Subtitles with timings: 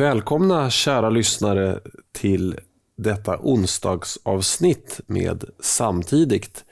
[0.00, 1.80] Välkomna kära lyssnare
[2.12, 2.58] till
[2.96, 6.64] detta onsdagsavsnitt med Samtidigt.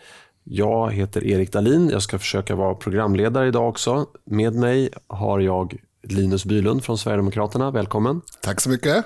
[0.45, 1.89] Jag heter Erik Dalin.
[1.89, 4.07] Jag ska försöka vara programledare idag också.
[4.25, 7.71] Med mig har jag Linus Bylund från Sverigedemokraterna.
[7.71, 8.21] Välkommen.
[8.43, 9.05] Tack så mycket.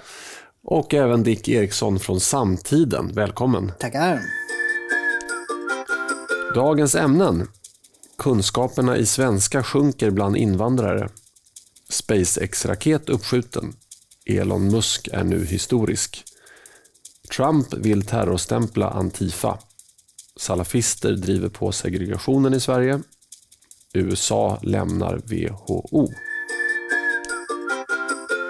[0.64, 3.12] Och även Dick Eriksson från Samtiden.
[3.14, 3.72] Välkommen.
[3.78, 4.20] Tackar.
[6.54, 7.48] Dagens ämnen.
[8.18, 11.08] Kunskaperna i svenska sjunker bland invandrare.
[11.88, 13.74] SpaceX-raket uppskjuten.
[14.26, 16.24] Elon Musk är nu historisk.
[17.36, 19.58] Trump vill terrorstämpla Antifa.
[20.36, 23.00] Salafister driver på segregationen i Sverige.
[23.94, 26.08] USA lämnar WHO.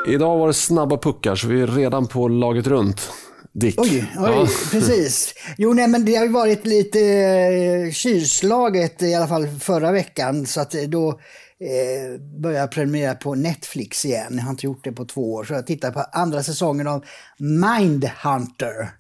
[0.08, 3.10] Idag var det snabba puckar så vi är redan på laget runt.
[3.52, 3.74] Dick.
[3.78, 4.48] Oj, oj ja.
[4.70, 5.34] precis.
[5.58, 10.46] Jo, nej, men det har ju varit lite eh, kylslaget i alla fall förra veckan.
[10.46, 11.20] Så att då
[11.62, 14.34] eh, började jag prenumerera på Netflix igen.
[14.36, 15.44] Jag har inte gjort det på två år.
[15.44, 17.04] Så jag tittar på andra säsongen av
[17.38, 18.90] Mindhunter.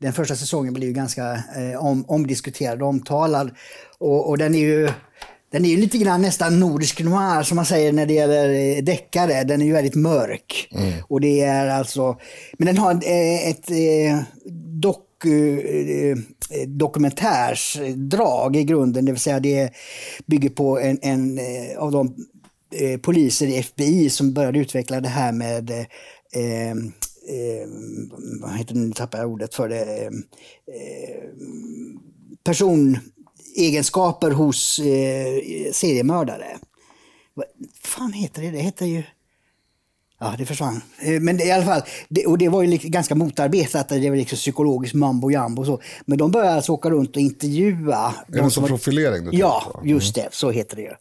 [0.00, 3.50] Den första säsongen blev ju ganska eh, om, omdiskuterad och omtalad.
[3.98, 4.90] Och, och den är ju
[5.50, 8.82] den är ju lite grann nästan nordisk noir som man säger när det gäller eh,
[8.82, 9.44] deckare.
[9.44, 10.68] Den är ju väldigt mörk.
[10.72, 10.92] Mm.
[11.08, 12.16] Och det är alltså,
[12.58, 14.22] men den har eh, ett, ett eh,
[15.18, 16.18] dock, eh,
[16.60, 19.04] eh, dokumentärsdrag i grunden.
[19.04, 19.70] Det vill säga det
[20.26, 22.14] bygger på en, en eh, av de
[23.02, 26.76] poliser i FBI som började utveckla det här med eh, eh,
[28.40, 31.22] vad heter det, nu tappar jag ordet för det, eh,
[32.44, 36.58] personegenskaper hos eh, seriemördare.
[37.34, 37.46] Vad
[37.82, 38.50] fan heter det?
[38.50, 39.02] Det heter ju...
[40.20, 40.82] Ja, det försvann.
[40.98, 43.88] Eh, men i alla fall, det, och det var ju ganska motarbetat.
[43.88, 45.80] Det var liksom psykologiskt mambo jambo och så.
[46.06, 48.14] Men de började alltså åka runt och intervjua.
[48.28, 49.24] Är det de som profilering?
[49.24, 49.86] Du ja, på?
[49.86, 50.28] just det.
[50.30, 50.92] Så heter det ju.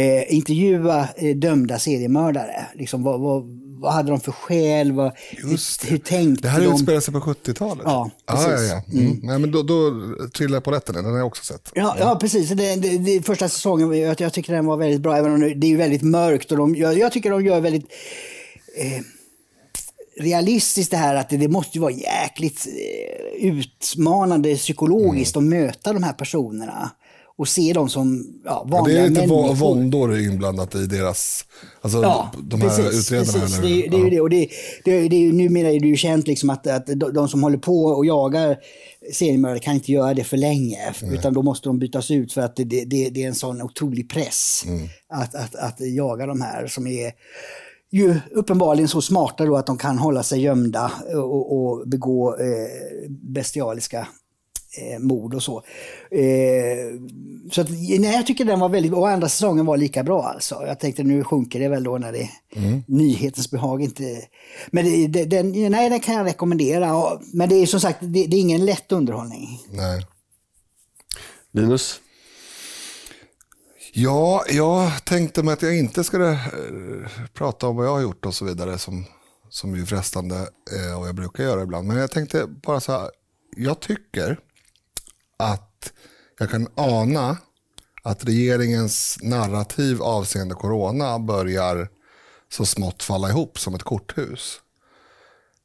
[0.00, 2.66] Eh, intervjua eh, dömda seriemördare.
[2.74, 3.44] Liksom, vad, vad,
[3.80, 4.92] vad hade de för skäl?
[4.92, 6.34] Vad, hur, hur tänkte de?
[6.42, 6.74] Det här de?
[6.74, 7.82] utspelar sig på 70-talet?
[7.84, 8.46] Ja, precis.
[8.46, 8.82] Ah, ja, ja.
[8.92, 9.06] Mm.
[9.06, 9.20] Mm.
[9.22, 9.92] Nej, men då, då
[10.34, 11.70] trillar jag på rätten, den har jag också sett.
[11.74, 12.48] Ja, ja precis.
[12.48, 15.72] Det, det, det, första säsongen, jag, jag tycker den var väldigt bra, även om det
[15.72, 16.50] är väldigt mörkt.
[16.50, 17.86] Och de, jag, jag tycker de gör väldigt
[18.76, 19.02] eh,
[20.20, 25.48] realistiskt det här att det, det måste vara jäkligt eh, utmanande psykologiskt mm.
[25.48, 26.90] att möta de här personerna
[27.36, 29.26] och se dem som ja, vanliga människor.
[29.26, 31.44] Det är lite våndor inblandat i deras,
[31.80, 33.32] alltså ja, de här precis, utredarna.
[33.32, 33.58] Precis.
[33.58, 34.20] Det, är, det är ju det.
[34.20, 34.48] Och det,
[34.84, 37.84] det, det är, numera är det ju känt liksom att, att de som håller på
[37.84, 38.56] och jagar
[39.12, 40.94] seriemördare kan inte göra det för länge.
[41.02, 41.14] Nej.
[41.14, 44.10] Utan då måste de bytas ut för att det, det, det är en sån otrolig
[44.10, 44.88] press mm.
[45.08, 47.12] att, att, att jaga de här som är
[47.90, 53.10] ju uppenbarligen så smarta då att de kan hålla sig gömda och, och begå eh,
[53.10, 54.08] bestialiska
[54.78, 55.62] eh, mord och så.
[56.10, 57.00] Eh,
[57.50, 60.62] så att, nej, jag tycker den var väldigt, och andra säsongen var lika bra alltså.
[60.66, 62.82] Jag tänkte nu sjunker det väl då när det mm.
[62.86, 64.02] nyhetens behag inte...
[64.70, 67.18] Men det, det, den, nej, den kan jag rekommendera.
[67.32, 69.60] Men det är som sagt, det, det är ingen lätt underhållning.
[69.70, 70.06] Nej.
[71.52, 72.00] Linus?
[73.96, 78.26] Ja, jag tänkte mig att jag inte skulle eh, prata om vad jag har gjort
[78.26, 79.04] och så vidare som,
[79.48, 80.36] som är frestande
[80.72, 81.88] eh, och jag brukar göra ibland.
[81.88, 83.10] Men jag tänkte bara så här,
[83.56, 84.38] jag tycker
[85.38, 85.92] att
[86.38, 87.36] jag kan ana
[88.02, 91.88] att regeringens narrativ avseende corona börjar
[92.52, 94.60] så smått falla ihop som ett korthus.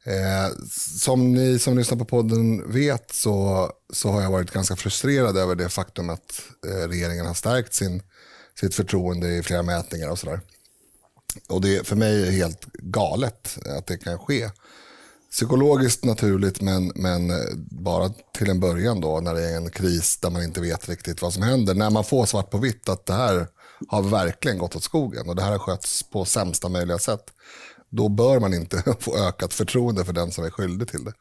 [0.06, 0.56] Eh,
[1.00, 5.56] som ni som lyssnar på podden vet så, så har jag varit ganska frustrerad över
[5.56, 8.02] det faktum att eh, regeringen har stärkt sin,
[8.60, 10.42] sitt förtroende i flera mätningar och sådär.
[11.48, 14.50] Och det för mig är helt galet att det kan ske
[15.32, 17.32] psykologiskt naturligt men, men
[17.72, 21.22] bara till en början då när det är en kris där man inte vet riktigt
[21.22, 21.74] vad som händer.
[21.74, 23.48] När man får svart på vitt att det här
[23.88, 27.24] har verkligen gått åt skogen och det här har skötts på sämsta möjliga sätt.
[27.90, 31.14] Då bör man inte få ökat förtroende för den som är skyldig till det.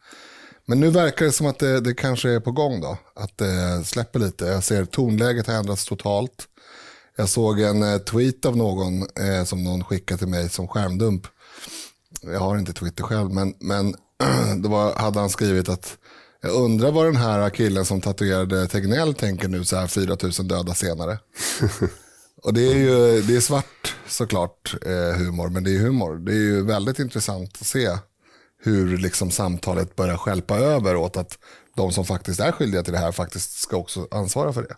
[0.67, 2.99] Men nu verkar det som att det, det kanske är på gång då.
[3.15, 4.45] Att det släpper lite.
[4.47, 6.49] Jag ser tonläget har ändrats totalt.
[7.19, 11.27] Jag såg en eh, tweet av någon eh, som någon skickade till mig som skärmdump
[12.23, 13.95] jag har inte Twitter själv, men, men
[14.63, 15.99] då var, hade han skrivit att
[16.41, 20.75] jag undrar vad den här killen som tatuerade Tegnell tänker nu så här 4000 döda
[20.75, 21.19] senare.
[22.43, 26.17] Och det är ju det är svart såklart eh, humor, men det är humor.
[26.17, 27.89] Det är ju väldigt intressant att se
[28.63, 31.39] hur liksom samtalet börjar skälpa över åt att
[31.77, 34.75] de som faktiskt är skyldiga till det här faktiskt ska också ansvara för det.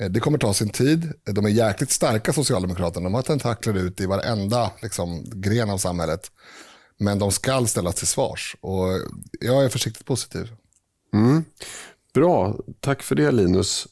[0.00, 1.12] Eh, det kommer ta sin tid.
[1.24, 3.04] De är jäkligt starka Socialdemokraterna.
[3.04, 6.30] De har tentakler ut i varenda liksom, gren av samhället.
[6.98, 8.56] Men de ska ställas till svars.
[8.60, 8.86] Och
[9.40, 10.52] jag är försiktigt positiv.
[11.14, 11.44] Mm.
[12.14, 13.86] Bra, tack för det Linus.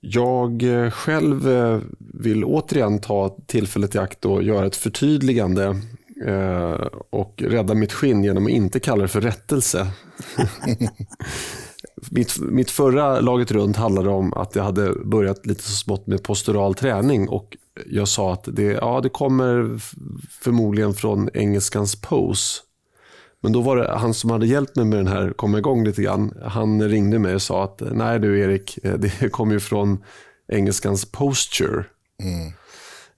[0.00, 5.80] Jag eh, själv eh, vill återigen ta tillfället i akt och göra ett förtydligande
[6.26, 9.86] eh, och rädda mitt skinn genom att inte kalla det för rättelse.
[12.10, 16.22] mitt, mitt förra laget runt handlade om att jag hade börjat lite så smått med
[16.22, 17.56] postural träning och
[17.86, 19.80] jag sa att det, ja, det kommer
[20.42, 22.62] förmodligen från engelskans pose.
[23.40, 26.02] Men då var det han som hade hjälpt mig med den här, komma igång lite
[26.02, 26.34] grann.
[26.44, 30.04] Han ringde mig och sa att nej du Erik, eh, det kommer ju från
[30.48, 31.84] engelskans posture.
[32.22, 32.52] Mm.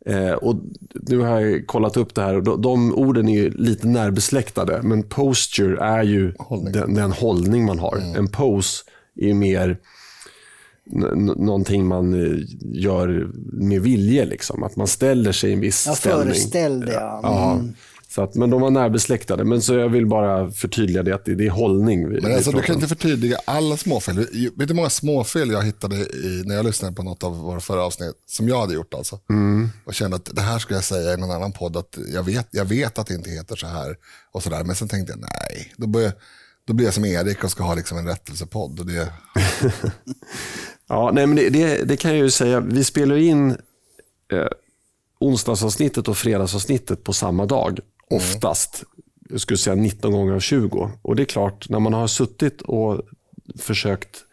[0.06, 0.56] Eh, och
[0.92, 4.80] nu har jag kollat upp det här och de, de orden är lite närbesläktade.
[4.82, 6.72] Men posture är ju hållning.
[6.72, 7.96] Den, den, hållning man har.
[7.96, 8.16] Mm.
[8.16, 8.84] En pose
[9.16, 9.78] är mer
[11.36, 14.24] någonting man eh, gör med vilje.
[14.24, 14.62] Liksom.
[14.62, 16.24] Att man ställer sig i en viss ja, ställning.
[16.24, 17.52] Föreställ det, ja.
[17.52, 17.74] Mm.
[18.14, 19.44] Så att, men de var närbesläktade.
[19.44, 22.08] Men så jag vill bara förtydliga det att det, det är hållning.
[22.08, 24.16] Vi, men alltså, du kan inte förtydliga alla småfel.
[24.16, 27.60] Vet du hur många småfel jag hittade i, när jag lyssnade på något av våra
[27.60, 29.20] förra avsnitt, som jag hade gjort alltså.
[29.30, 29.68] Mm.
[29.84, 32.48] Och kände att det här skulle jag säga i någon annan podd, att jag vet,
[32.50, 33.96] jag vet att det inte heter så här.
[34.32, 34.64] och så där.
[34.64, 36.12] Men sen tänkte jag, nej, då, börjar,
[36.66, 38.80] då blir jag som Erik och ska ha liksom en rättelsepodd.
[38.80, 39.12] Och det...
[40.88, 42.60] ja, nej, men det, det, det, kan jag ju säga.
[42.60, 44.48] Vi spelar in eh,
[45.20, 47.80] onsdagsavsnittet och fredagsavsnittet på samma dag.
[48.10, 48.84] Oftast.
[49.30, 50.90] Jag skulle säga 19 gånger av 20.
[51.02, 53.00] Och det är klart, när man har suttit och
[53.58, 54.24] försökt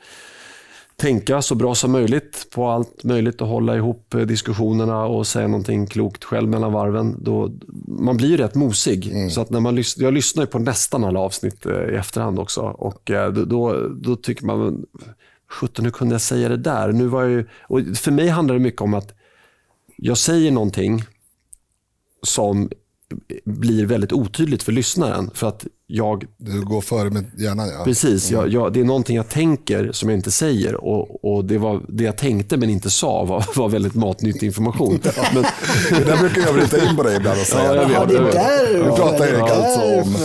[1.02, 5.88] tänka så bra som möjligt på allt möjligt och hålla ihop diskussionerna och säga någonting
[5.88, 7.16] klokt själv mellan varven.
[7.24, 7.52] Då,
[7.88, 9.08] man blir ju rätt mosig.
[9.08, 9.30] Mm.
[9.30, 12.62] Så att när man, jag lyssnar på nästan alla avsnitt eh, i efterhand också.
[12.62, 14.86] Och eh, då, då tycker man,
[15.50, 16.92] sjutton hur kunde jag säga det där?
[16.92, 19.14] Nu var jag och för mig handlar det mycket om att
[19.96, 21.04] jag säger någonting
[22.24, 22.70] som
[23.46, 25.32] blir väldigt otydligt för lyssnaren.
[25.34, 26.26] För att jag...
[26.38, 27.84] Du går före med hjärnan ja.
[27.84, 30.76] Precis, jag, jag, det är någonting jag tänker som jag inte säger.
[30.76, 35.00] Och, och det, var, det jag tänkte men inte sa var, var väldigt matnyttig information.
[35.04, 35.12] ja.
[35.34, 35.44] men...
[35.90, 37.76] det där brukar jag bryta in på dig ibland och säga.
[37.76, 38.84] Ja, jag vet, ja, det är där.
[38.84, 40.16] Nu pratar Erik alltså om...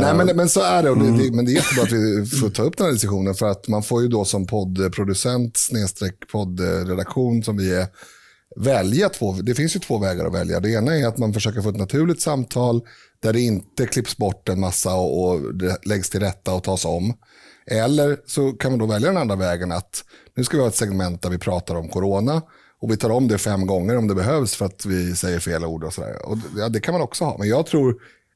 [0.00, 2.50] Nej, men, men så är det, det, det, men det är jättebra att vi får
[2.50, 3.34] ta upp den här diskussionen.
[3.34, 7.86] För att man får ju då som poddproducent, snedstreck poddredaktion som vi är,
[8.56, 10.60] välja två, det finns ju två vägar att välja.
[10.60, 12.82] Det ena är att man försöker få ett naturligt samtal
[13.22, 15.40] där det inte klipps bort en massa och, och
[15.84, 17.14] läggs till rätta och tas om.
[17.66, 20.04] Eller så kan man då välja den andra vägen att
[20.36, 22.42] nu ska vi ha ett segment där vi pratar om corona
[22.82, 25.64] och vi tar om det fem gånger om det behövs för att vi säger fel
[25.64, 26.26] ord och sådär.
[26.26, 27.38] Och ja, det kan man också ha.
[27.38, 27.90] Men jag tror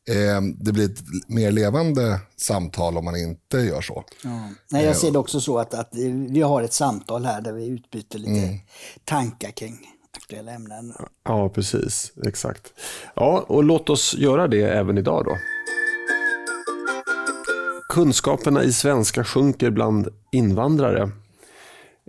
[0.08, 4.04] eh, det blir ett mer levande samtal om man inte gör så.
[4.24, 4.48] Ja.
[4.70, 5.90] Nej, jag ser det också så att, att
[6.28, 8.58] vi har ett samtal här där vi utbyter lite mm.
[9.04, 10.94] tankar kring aktuella ämnen.
[11.24, 12.12] Ja, precis.
[12.26, 12.72] Exakt.
[13.14, 15.36] Ja, och låt oss göra det även idag då.
[17.88, 21.10] Kunskaperna i svenska sjunker bland invandrare.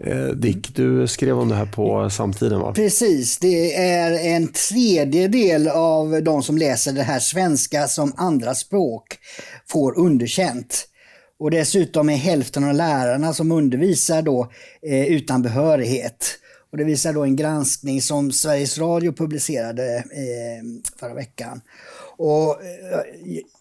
[0.04, 2.74] Eh, Dick, du skrev om det här på samtiden va?
[2.74, 9.18] Precis, det är en tredjedel av de som läser det här svenska som andra språk
[9.68, 10.88] får underkänt.
[11.40, 14.52] Och dessutom är hälften av lärarna som undervisar då
[14.88, 16.40] eh, utan behörighet.
[16.76, 21.62] Och det visar då en granskning som Sveriges Radio publicerade eh, förra veckan.
[22.18, 23.00] Och eh,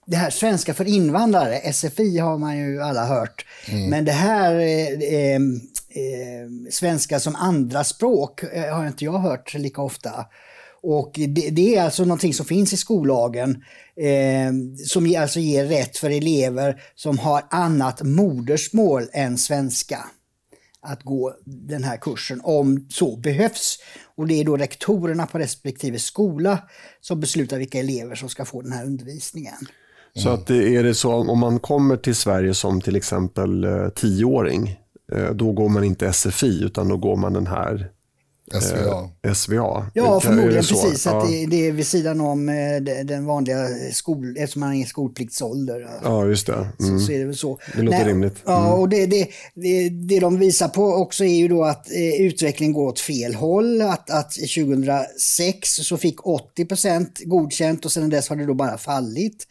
[0.07, 3.47] det här svenska för invandrare, SFI har man ju alla hört.
[3.69, 3.91] Mm.
[3.91, 9.83] Men det här eh, eh, svenska som andra språk eh, har inte jag hört lika
[9.83, 10.27] ofta.
[10.83, 13.65] Och det, det, är alltså någonting som finns i skollagen
[13.97, 14.53] eh,
[14.87, 20.05] som alltså ger rätt för elever som har annat modersmål än svenska
[20.85, 23.79] att gå den här kursen om så behövs.
[24.17, 26.59] Och det är då rektorerna på respektive skola
[27.01, 29.55] som beslutar vilka elever som ska få den här undervisningen.
[30.17, 34.81] Så att är det så om man kommer till Sverige som till exempel eh, tioåring,
[35.13, 37.91] eh, då går man inte SFI utan då går man den här
[38.53, 39.11] SVA.
[39.23, 39.87] Eh, SVA.
[39.95, 41.07] Ja, förmodligen precis.
[41.07, 41.23] Ja.
[41.23, 44.85] Att det, det, är vid sidan om eh, den vanliga skol, eftersom man är i
[44.85, 45.89] skolpliktsålder.
[46.03, 46.69] Ja, just det.
[46.81, 46.99] Mm.
[46.99, 47.59] Så, så, är det väl så.
[47.77, 48.47] Det låter Nej, rimligt.
[48.47, 48.61] Mm.
[48.61, 52.21] Ja, och det, det, det, det de visar på också är ju då att eh,
[52.21, 53.83] utvecklingen går åt fel håll.
[53.83, 59.47] Att, att 2006 så fick 80% godkänt och sedan dess har det då bara fallit.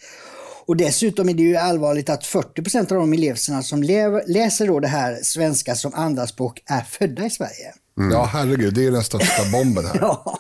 [0.65, 3.83] Och dessutom är det ju allvarligt att 40% av de eleverna som
[4.27, 7.73] läser då det här svenska som andraspråk är födda i Sverige.
[7.97, 8.12] Mm.
[8.12, 9.97] Ja, herregud, det är den största bomben här.
[10.01, 10.39] ja.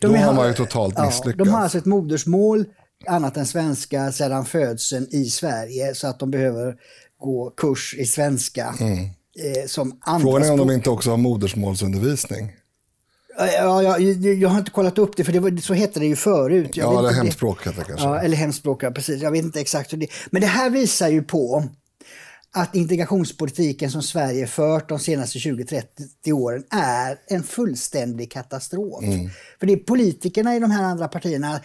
[0.00, 1.38] De Då har man ju totalt ja, misslyckats.
[1.38, 2.64] De har alltså ett modersmål,
[3.06, 6.76] annat än svenska, sedan födseln i Sverige, så att de behöver
[7.18, 8.98] gå kurs i svenska mm.
[9.04, 12.52] eh, som Frågan är om de inte också har modersmålsundervisning.
[13.38, 16.16] Ja, jag, jag har inte kollat upp det, för det var, så hette det ju
[16.16, 16.76] förut.
[16.76, 18.06] Jag ja, eller hemspråk heter det kanske.
[18.06, 19.22] Ja, eller hemspråk, ja, precis.
[19.22, 21.64] Jag vet inte exakt hur det Men det här visar ju på
[22.58, 29.04] att integrationspolitiken som Sverige fört de senaste 20-30 åren är en fullständig katastrof.
[29.04, 29.30] Mm.
[29.60, 31.60] För det politikerna i de här andra partierna,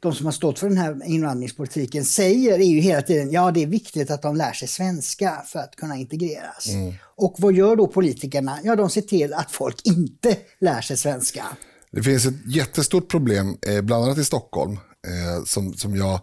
[0.00, 3.62] de som har stått för den här invandringspolitiken, säger är ju hela tiden ja det
[3.62, 6.68] är viktigt att de lär sig svenska för att kunna integreras.
[6.68, 6.94] Mm.
[7.16, 8.58] Och vad gör då politikerna?
[8.62, 11.44] Ja, de ser till att folk inte lär sig svenska.
[11.92, 16.20] Det finns ett jättestort problem, eh, bland annat i Stockholm, eh, som, som jag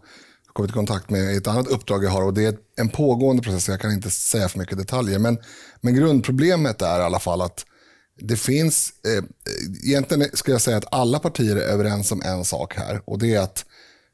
[0.56, 3.44] kommit i kontakt med i ett annat uppdrag jag har och det är en pågående
[3.44, 5.20] process, jag kan inte säga för mycket detaljer.
[5.20, 5.38] Men,
[5.82, 7.66] men grundproblemet är i alla fall att
[8.22, 9.24] det finns, eh,
[9.84, 13.36] egentligen skulle jag säga att alla partier är överens om en sak här och det
[13.36, 13.66] är att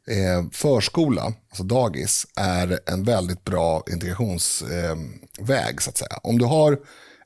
[0.07, 4.99] eh, förskola, alltså dagis, är en väldigt bra integrationsväg
[5.49, 6.19] eh, så att säga.
[6.23, 6.79] Om du har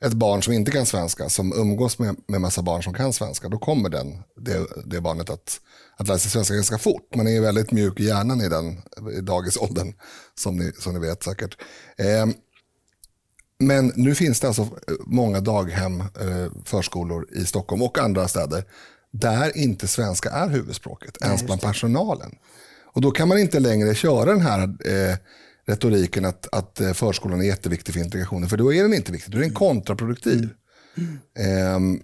[0.06, 3.50] ett barn som inte kan svenska, som umgås med, med massa barn som kan svenska,
[3.50, 5.60] då kommer den, det, det barnet att,
[5.98, 7.16] att lära sig svenska ganska fort.
[7.16, 8.82] Man är väldigt mjuk i hjärnan i den
[9.18, 9.94] i dagisåldern,
[10.36, 11.58] som ni, som ni vet säkert.
[11.98, 12.26] Eh,
[13.60, 14.68] men nu finns det alltså
[15.06, 18.64] många daghem, eh, förskolor i Stockholm och andra städer
[19.12, 22.32] där inte svenska är huvudspråket, Nej, ens bland personalen.
[22.94, 25.18] Och då kan man inte längre köra den här eh,
[25.68, 28.50] retoriken att, att eh, förskolan är jätteviktig för integrationen.
[28.50, 30.50] För då är den inte viktig, då är den kontraproduktiv.
[30.98, 31.20] Mm.
[31.36, 32.02] Mm.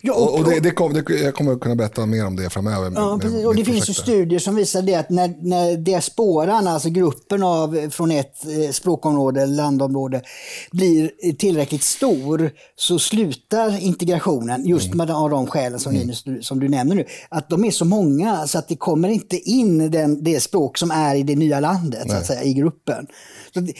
[0.00, 2.92] Ja, och, och det, det, kom, det, jag kommer kunna berätta mer om det framöver.
[2.94, 3.46] Ja, med, precis.
[3.46, 7.90] Och det finns ju studier som visar det att när, när diasporan, alltså gruppen av,
[7.90, 10.22] från ett eh, språkområde, landområde,
[10.70, 14.96] blir tillräckligt stor så slutar integrationen, just mm.
[14.96, 16.00] med av de skälen som, mm.
[16.00, 17.04] Linus, som du nämner nu.
[17.28, 20.90] Att de är så många så att det kommer inte in den, det språk som
[20.90, 23.06] är i det nya landet, så att säga, i gruppen.
[23.54, 23.72] Så det,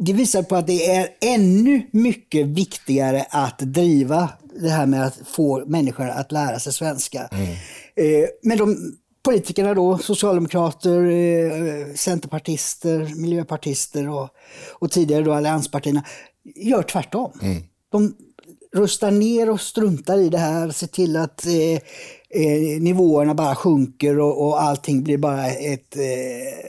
[0.00, 4.28] det visar på att det är ännu mycket viktigare att driva
[4.60, 7.28] det här med att få människor att lära sig svenska.
[7.32, 7.50] Mm.
[7.94, 14.28] Eh, men de politikerna då, socialdemokrater, eh, centerpartister, miljöpartister och,
[14.72, 16.04] och tidigare då allianspartierna,
[16.56, 17.32] gör tvärtom.
[17.42, 17.62] Mm.
[17.92, 18.14] De
[18.72, 21.72] rustar ner och struntar i det här, ser till att eh,
[22.42, 26.68] eh, nivåerna bara sjunker och, och allting blir bara ett eh,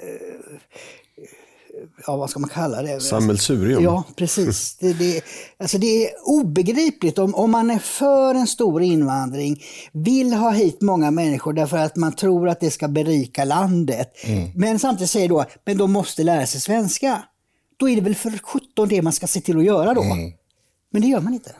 [2.08, 3.00] ja, vad ska man kalla det?
[3.00, 3.84] Sammelsurium.
[3.84, 4.77] Ja, precis.
[4.79, 5.22] Det, det,
[5.60, 10.82] alltså det är obegripligt om, om man är för en stor invandring, vill ha hit
[10.82, 14.13] många människor därför att man tror att det ska berika landet.
[14.24, 14.51] Mm.
[14.56, 17.24] Men samtidigt säger då, men de måste lära sig svenska.
[17.77, 20.01] Då är det väl för 17 det man ska se till att göra då.
[20.01, 20.32] Mm.
[20.91, 21.51] Men det gör man inte.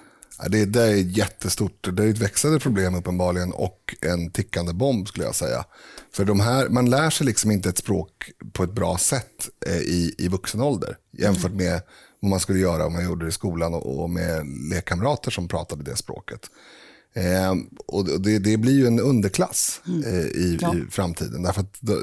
[0.48, 1.88] Det, det är jättestort.
[1.94, 5.66] Det är ett växande problem uppenbarligen och en tickande bomb skulle jag säga.
[6.14, 9.78] För de här, man lär sig liksom inte ett språk på ett bra sätt eh,
[9.78, 11.82] i, i vuxen ålder jämfört med
[12.20, 15.48] vad man skulle göra om man gjorde det i skolan och, och med lekkamrater som
[15.48, 16.50] pratade det språket.
[17.14, 17.56] Eh,
[17.88, 20.04] och det, det, blir ju en underklass mm.
[20.04, 20.76] eh, i, ja.
[20.76, 21.44] i, framtiden.
[21.44, 22.02] Därför att då,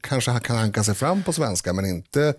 [0.00, 2.34] kanske kan hanka sig fram på svenska men inte,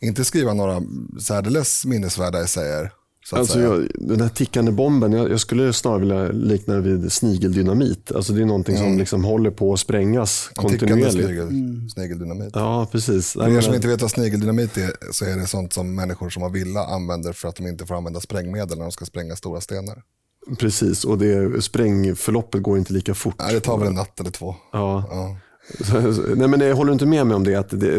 [0.00, 0.82] inte skriva några
[1.20, 2.92] särdeles minnesvärda essäer
[3.32, 8.12] Alltså jag, den här tickande bomben, jag, jag, skulle snarare vilja likna det vid snigeldynamit.
[8.12, 8.86] Alltså det är någonting mm.
[8.86, 11.12] som liksom håller på att sprängas en kontinuerligt.
[11.12, 11.88] Snigel, mm.
[11.88, 12.50] Snigeldynamit.
[12.54, 13.32] Ja, precis.
[13.32, 16.42] För er som inte vet vad snigeldynamit är så är det sånt som människor som
[16.42, 19.60] har villa använder för att de inte får använda sprängmedel när de ska spränga stora
[19.60, 20.02] stenar.
[20.58, 23.34] Precis, och det, sprängförloppet går inte lika fort.
[23.38, 24.54] Nej, det tar väl en natt eller två.
[24.72, 25.04] Ja.
[25.10, 25.36] ja.
[26.36, 27.54] Nej, men jag håller inte med mig om det.
[27.54, 27.98] Att det,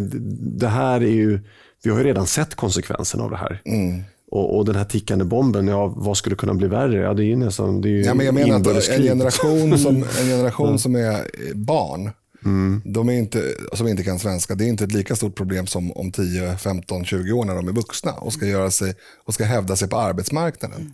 [0.59, 1.39] det här är ju,
[1.83, 3.61] vi har ju redan sett konsekvenserna av det här.
[3.65, 4.03] Mm.
[4.31, 6.95] Och, och, den här tickande bomben, ja, vad skulle kunna bli värre?
[6.95, 9.79] Ja, det är ju nästan det är ju ja, men Jag menar att en generation
[9.79, 12.11] som, en generation som är barn,
[12.45, 12.81] mm.
[12.85, 13.43] de är inte,
[13.73, 17.05] som inte kan svenska, det är inte ett lika stort problem som om 10, 15,
[17.05, 18.95] 20 år när de är vuxna och ska, göra sig,
[19.25, 20.93] och ska hävda sig på arbetsmarknaden.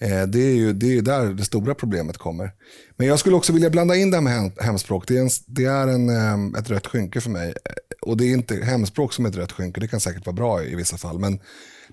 [0.00, 0.30] Mm.
[0.30, 2.50] det är ju det är där det stora problemet kommer.
[2.96, 5.08] Men jag skulle också vilja blanda in det här med hemspråk.
[5.08, 7.54] Det är, en, det är en, eh, ett rött skynke för mig.
[8.02, 10.62] Och det är inte hemspråk som är ett rött skynke, det kan säkert vara bra
[10.62, 11.18] i vissa fall.
[11.18, 11.38] Men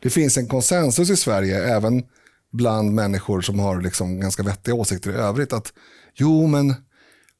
[0.04, 2.04] det finns en konsensus i Sverige, även
[2.52, 5.74] bland människor som har liksom ganska vettiga åsikter i övrigt, att
[6.14, 6.76] jo, men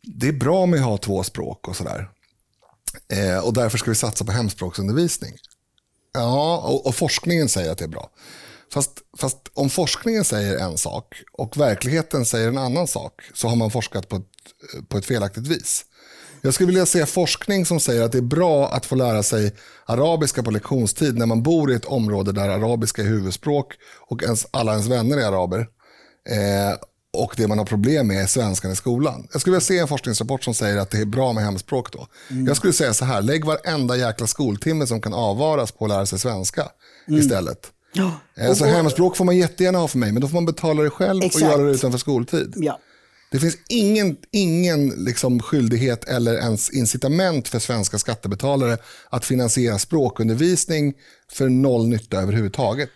[0.02, 2.10] det är bra med att ha två språk och sådär.
[3.10, 5.34] Eh, och därför ska vi satsa på hemspråksundervisning.
[6.14, 8.10] Ja, och, och, forskningen säger att det är bra.
[8.74, 13.56] Fast, fast om forskningen säger en sak och verkligheten säger en annan sak så har
[13.56, 15.86] man forskat på ett, på ett felaktigt vis.
[16.46, 19.56] Jag skulle vilja se forskning som säger att det är bra att få lära sig
[19.86, 23.74] arabiska på lektionstid när man bor i ett område där arabiska är huvudspråk
[24.10, 25.60] och ens, alla ens vänner är araber.
[26.30, 26.78] Eh,
[27.18, 29.28] och det man har problem med är svenskan i skolan.
[29.32, 32.08] Jag skulle vilja se en forskningsrapport som säger att det är bra med hemspråk då.
[32.30, 32.48] Mm.
[32.48, 36.06] Jag skulle säga så här, lägg varenda jäkla skoltimme som kan avvaras på att lära
[36.06, 36.68] sig svenska
[37.08, 37.20] mm.
[37.20, 37.72] istället.
[37.94, 38.12] Ja.
[38.36, 40.90] Eh, så hemspråk får man jättegärna ha för mig, men då får man betala det
[40.90, 41.46] själv Exakt.
[41.46, 42.54] och göra det utanför skoltid.
[42.56, 42.80] Ja.
[43.34, 48.78] Det finns ingen, ingen liksom skyldighet eller ens incitament för svenska skattebetalare
[49.10, 50.94] att finansiera språkundervisning
[51.32, 52.90] för noll nytta överhuvudtaget.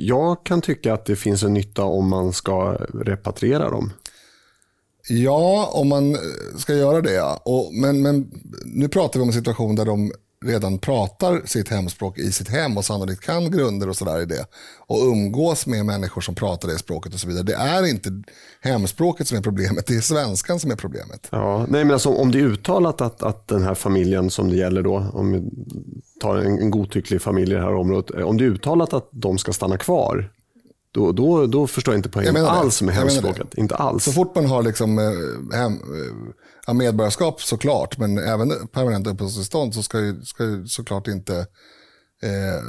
[0.00, 3.92] Jag kan tycka att det finns en nytta om man ska repatriera dem.
[5.08, 6.16] Ja, om man
[6.58, 7.12] ska göra det.
[7.12, 7.42] Ja.
[7.44, 8.30] Och, men, men
[8.64, 10.12] nu pratar vi om en situation där de
[10.44, 14.46] redan pratar sitt hemspråk i sitt hem och sannolikt kan grunder och sådär i det.
[14.86, 17.42] Och umgås med människor som pratar det språket och så vidare.
[17.42, 18.10] Det är inte
[18.60, 21.28] hemspråket som är problemet, det är svenskan som är problemet.
[21.30, 24.56] Ja, nej men alltså, om det är uttalat att, att den här familjen som det
[24.56, 25.42] gäller då, om vi
[26.20, 29.38] tar en, en godtycklig familj i det här området, om det är uttalat att de
[29.38, 30.30] ska stanna kvar,
[30.92, 33.54] då, då, då förstår jag inte poängen jag alls med hemspråket.
[33.54, 34.04] Inte alls.
[34.04, 35.78] Så fort man har liksom, eh, hem,
[36.66, 41.38] Ja, medborgarskap såklart, men även permanent uppehållstillstånd så ska ju, ska ju såklart inte
[42.22, 42.62] eh,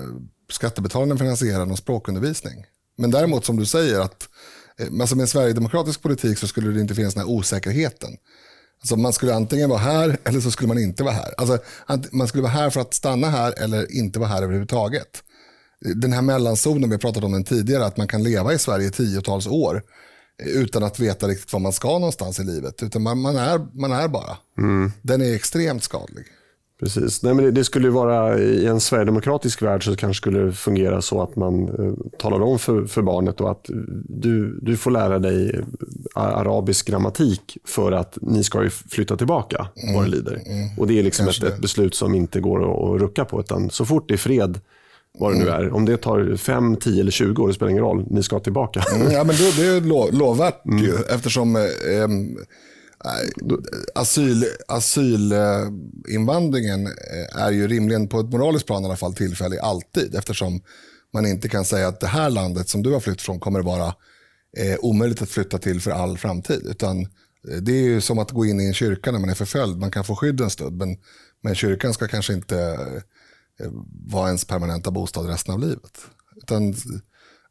[0.52, 2.66] skattebetalarna finansiera någon språkundervisning.
[2.98, 4.30] Men däremot som du säger att
[4.80, 8.10] eh, alltså med sverigedemokratisk politik så skulle det inte finnas den här osäkerheten.
[8.80, 11.34] Alltså man skulle antingen vara här eller så skulle man inte vara här.
[11.38, 11.58] Alltså,
[12.12, 15.24] man skulle vara här för att stanna här eller inte vara här överhuvudtaget
[15.84, 18.90] den här mellanzonen, vi har pratat om den tidigare, att man kan leva i Sverige
[18.90, 19.84] tiotals år
[20.38, 22.84] utan att veta riktigt var man ska någonstans i livet.
[22.84, 24.38] Utan man, man är, man är bara.
[24.58, 24.92] Mm.
[25.02, 26.25] Den är extremt skadlig.
[26.80, 27.24] Precis.
[27.24, 31.22] Nej, men det, det, skulle vara I en sverigedemokratisk värld så kanske skulle fungera så
[31.22, 33.70] att man eh, talar om för, för barnet då att
[34.04, 35.62] du, du får lära dig
[36.16, 39.96] arabisk grammatik för att ni ska flytta tillbaka mm.
[39.96, 40.42] vad det lider.
[40.46, 40.70] Mm.
[40.78, 43.40] Och Det är liksom ett, ett, beslut som inte går att, att rucka på.
[43.40, 44.60] Utan så fort det är fred
[45.20, 45.74] vad det nu är.
[45.74, 48.05] Om det tar 5, 10 eller 20 år, det spelar ingen roll.
[48.10, 48.84] Ni ska tillbaka.
[48.96, 50.84] Mm, ja, men då, det är lo, lovvärt mm.
[50.84, 51.63] ju, eftersom eh,
[53.96, 60.15] asyl, asylinvandringen eh, är ju rimligen på ett moraliskt plan i alla fall tillfällig alltid.
[60.15, 60.62] Eftersom
[61.13, 63.88] man inte kan säga att det här landet som du har flytt från kommer vara
[64.58, 66.62] eh, omöjligt att flytta till för all framtid.
[66.65, 67.08] Utan eh,
[67.62, 69.77] det är ju som att gå in i en kyrka när man är förföljd.
[69.77, 70.98] Man kan få skydd en stund, men,
[71.41, 73.01] men kyrkan ska kanske inte Eh,
[74.12, 75.98] vara ens permanenta bostad resten av livet.
[76.36, 76.76] Utan,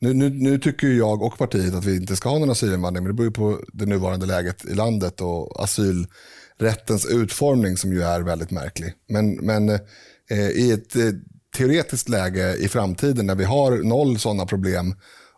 [0.01, 3.17] nu, nu, nu, tycker jag och partiet att vi inte ska ha någon asylinvandring, men
[3.17, 8.51] det beror på det nuvarande läget i landet och asylrättens utformning som ju är väldigt
[8.51, 8.95] märklig.
[9.09, 9.69] Men, men
[10.31, 11.13] eh, i ett eh,
[11.57, 14.95] teoretiskt läge i framtiden när vi har noll sådana problem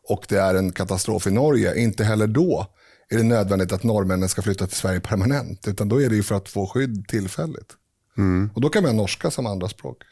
[0.08, 2.66] och det är en katastrof i Norge, inte heller då
[3.08, 6.22] är det nödvändigt att norrmännen ska flytta till Sverige permanent, utan då är det ju
[6.22, 7.72] för att få skydd tillfälligt.
[8.16, 8.50] Mm.
[8.54, 10.02] Och då kan vi ha norska som andra språk.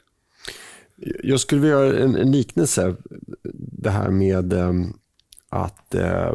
[1.22, 2.94] Jag skulle vilja göra en, en liknelse.
[3.54, 4.98] Det här med um,
[5.48, 6.34] att uh,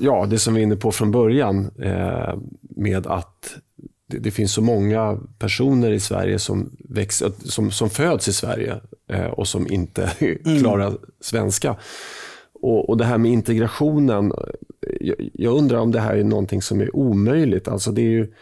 [0.00, 3.56] ja, det som vi är inne på från början uh, med att
[4.06, 8.80] det, det, finns så många personer i Sverige som, växer, som, som föds i Sverige
[9.12, 10.60] uh, och som inte mm.
[10.60, 11.76] klarar svenska.
[12.62, 14.32] Och, och, Det här med integrationen,
[15.00, 17.68] jag, jag, undrar om det här är någonting som är omöjligt.
[17.68, 18.32] Alltså det är ju,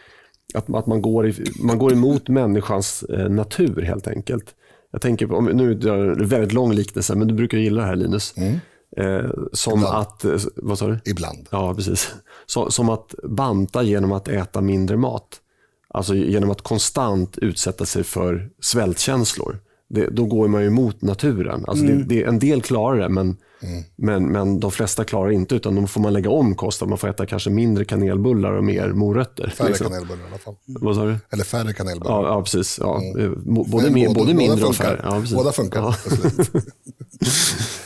[0.54, 4.54] att, att man, går i, man går emot människans eh, natur helt enkelt.
[4.92, 7.86] Jag tänker på, nu är det en väldigt lång liknelse, men du brukar gilla det
[7.86, 8.34] här Linus.
[8.36, 8.58] Mm.
[8.96, 9.96] Eh, som Ibland.
[9.96, 11.00] att, eh, vad sa du?
[11.04, 11.48] Ibland.
[11.50, 12.14] Ja, precis.
[12.46, 15.40] Så, som att banta genom att äta mindre mat.
[15.88, 19.58] Alltså genom att konstant utsätta sig för svältkänslor.
[19.88, 21.64] Det, då går man ju emot naturen.
[21.66, 21.98] Alltså mm.
[21.98, 23.83] det, det, en del klarar det, men Mm.
[23.96, 26.88] Men, men de flesta klarar inte, utan då får man lägga om kosten.
[26.88, 29.48] Man får äta kanske mindre kanelbullar och mer morötter.
[29.57, 29.87] Färre liksom.
[29.87, 30.55] kanelbullar i alla fall.
[30.68, 30.83] Mm.
[30.85, 31.16] Vad sa du?
[31.31, 32.22] Eller färre kanelbullar.
[32.22, 32.79] Ja, ja precis.
[32.83, 33.01] Ja.
[33.01, 33.44] Mm.
[33.44, 35.01] Både, både, både mindre och färre.
[35.05, 35.81] Ja, båda funkar.
[35.81, 35.94] Ja.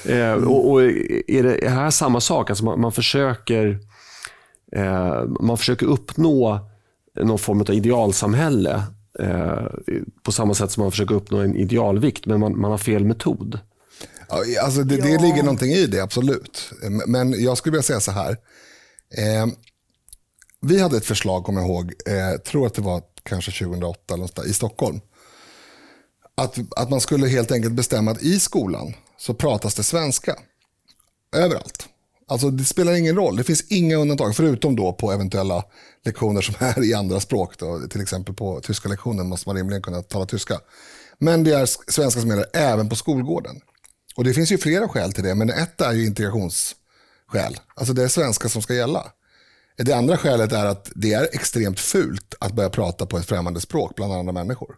[0.13, 2.51] eh, och, och, är det här samma sak?
[2.51, 3.79] Alltså man, man försöker,
[4.73, 6.69] eh, man försöker uppnå
[7.21, 8.83] någon form av idealsamhälle
[9.19, 9.67] eh,
[10.23, 13.61] på samma sätt som man försöker uppnå en idealvikt, men man, man har fel metod.
[14.29, 16.71] Ja, alltså det, det ligger någonting i det, absolut.
[17.07, 18.37] Men jag skulle vilja säga så här.
[19.11, 19.47] Eh,
[20.61, 24.23] vi hade ett förslag, kommer jag ihåg, eh, tror att det var kanske 2008 eller
[24.23, 25.01] något i Stockholm.
[26.35, 30.37] Att, att man skulle helt enkelt bestämma att i skolan så pratas det svenska.
[31.37, 31.89] Överallt.
[32.29, 35.65] Alltså det spelar ingen roll, det finns inga undantag förutom då på eventuella
[36.05, 37.59] lektioner som är i andra språk.
[37.59, 37.81] Då.
[37.91, 40.61] Till exempel på tyska lektionen måste man rimligen kunna tala tyska.
[41.19, 43.61] Men det är svenska som gäller även på skolgården.
[44.17, 47.57] Och det finns ju flera skäl till det, men ett är ju integrationsskäl.
[47.75, 49.13] Alltså det är svenska som ska gälla.
[49.77, 53.61] Det andra skälet är att det är extremt fult att börja prata på ett främmande
[53.61, 54.77] språk bland andra människor.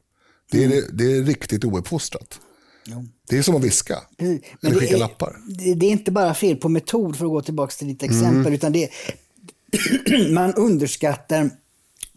[0.50, 0.84] Det är, mm.
[0.92, 2.40] det är riktigt ouppfostrat.
[2.84, 3.04] Ja.
[3.28, 4.40] Det är som att viska mm.
[4.62, 5.36] eller skicka är, lappar.
[5.76, 8.52] Det är inte bara fel på metod, för att gå tillbaka till ditt exempel, mm.
[8.52, 8.90] utan det
[10.30, 11.50] man underskattar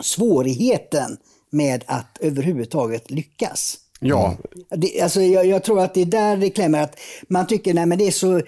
[0.01, 1.17] svårigheten
[1.49, 3.77] med att överhuvudtaget lyckas.
[4.03, 4.37] Ja,
[4.69, 6.83] Det, alltså jag, jag, tror att det är där det klämmer.
[6.83, 8.41] Att man tycker att det är så,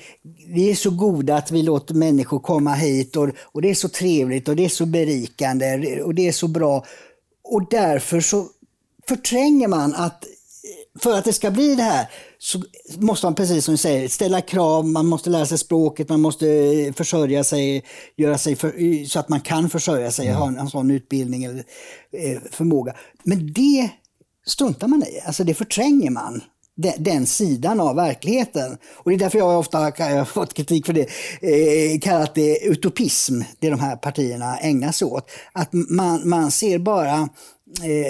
[0.48, 3.90] vi är så goda att vi låter människor komma hit och, och det är så
[3.90, 6.86] trevligt och det är så berikande och det är så bra.
[7.44, 8.48] Och därför så
[9.08, 10.26] förtränger man att
[11.00, 12.64] för att det ska bli det här så
[12.98, 16.46] måste man, precis som du säger, ställa krav, man måste lära sig språket, man måste
[16.98, 17.84] försörja sig,
[18.16, 20.40] göra sig för, så att man kan försörja sig, mm.
[20.40, 21.64] ha en, en sån utbildning eller
[22.12, 22.94] eh, förmåga.
[23.24, 23.90] Men det
[24.46, 26.42] struntar man i, alltså det förtränger man.
[26.76, 28.78] Den, den, sidan av verkligheten.
[28.94, 31.10] Och Det är därför jag ofta har fått kritik för det,
[31.42, 35.32] eh, kallat det utopism, det de här partierna ägnar sig åt.
[35.54, 37.26] Att man, man ser bara eh,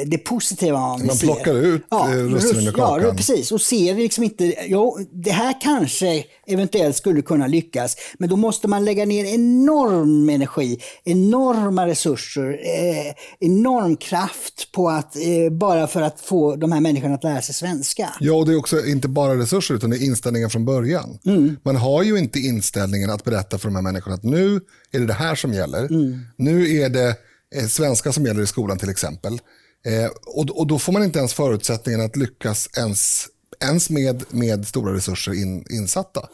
[0.06, 3.06] det positiva man, man plockar ut ja, eh, russinen med kakan.
[3.08, 3.52] Ja, precis.
[3.52, 8.68] Och ser liksom inte, jo, det här kanske eventuellt skulle kunna lyckas, men då måste
[8.68, 16.02] man lägga ner enorm energi, enorma resurser, eh, enorm kraft på att, eh, bara för
[16.02, 18.10] att få de här människorna att lära sig svenska.
[18.20, 21.20] Ja, och det är också inte bara resurser, utan det är inställningen från början.
[21.26, 21.58] Mm.
[21.64, 25.06] Man har ju inte inställningen att berätta för de här människorna att nu är det
[25.06, 25.86] det här som gäller.
[25.86, 26.20] Mm.
[26.38, 27.16] Nu är det
[27.56, 29.40] eh, svenska som gäller i skolan till exempel.
[29.86, 33.28] Eh, och, och då får man inte ens förutsättningen att lyckas ens,
[33.62, 36.30] ens med, med stora resurser in, insatta.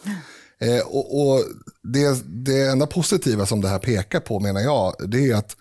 [0.62, 1.44] Eh, och, och
[1.84, 5.56] det, det enda positiva som det här pekar på menar jag, det är att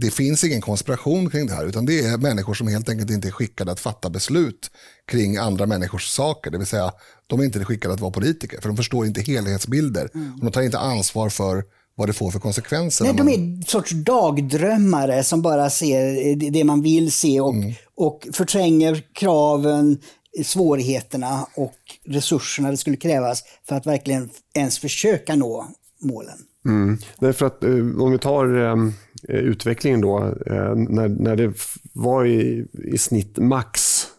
[0.00, 3.28] det finns ingen konspiration kring det här, utan det är människor som helt enkelt inte
[3.28, 4.70] är skickade att fatta beslut
[5.10, 6.50] kring andra människors saker.
[6.50, 6.92] Det vill säga,
[7.26, 10.10] de är inte skickade att vara politiker, för de förstår inte helhetsbilder.
[10.14, 10.40] Mm.
[10.40, 11.64] de tar inte ansvar för
[11.98, 13.04] vad det får för konsekvenser.
[13.04, 17.72] Nej, de är en sorts dagdrömmare som bara ser det man vill se och, mm.
[17.94, 19.98] och förtränger kraven,
[20.44, 25.66] svårigheterna och resurserna det skulle krävas för att verkligen ens försöka nå
[26.02, 26.38] målen.
[26.64, 26.98] Mm.
[27.18, 28.90] Därför att eh, om vi tar eh,
[29.28, 31.52] utvecklingen då, eh, när, när det
[31.92, 34.17] var i, i snitt max Eh,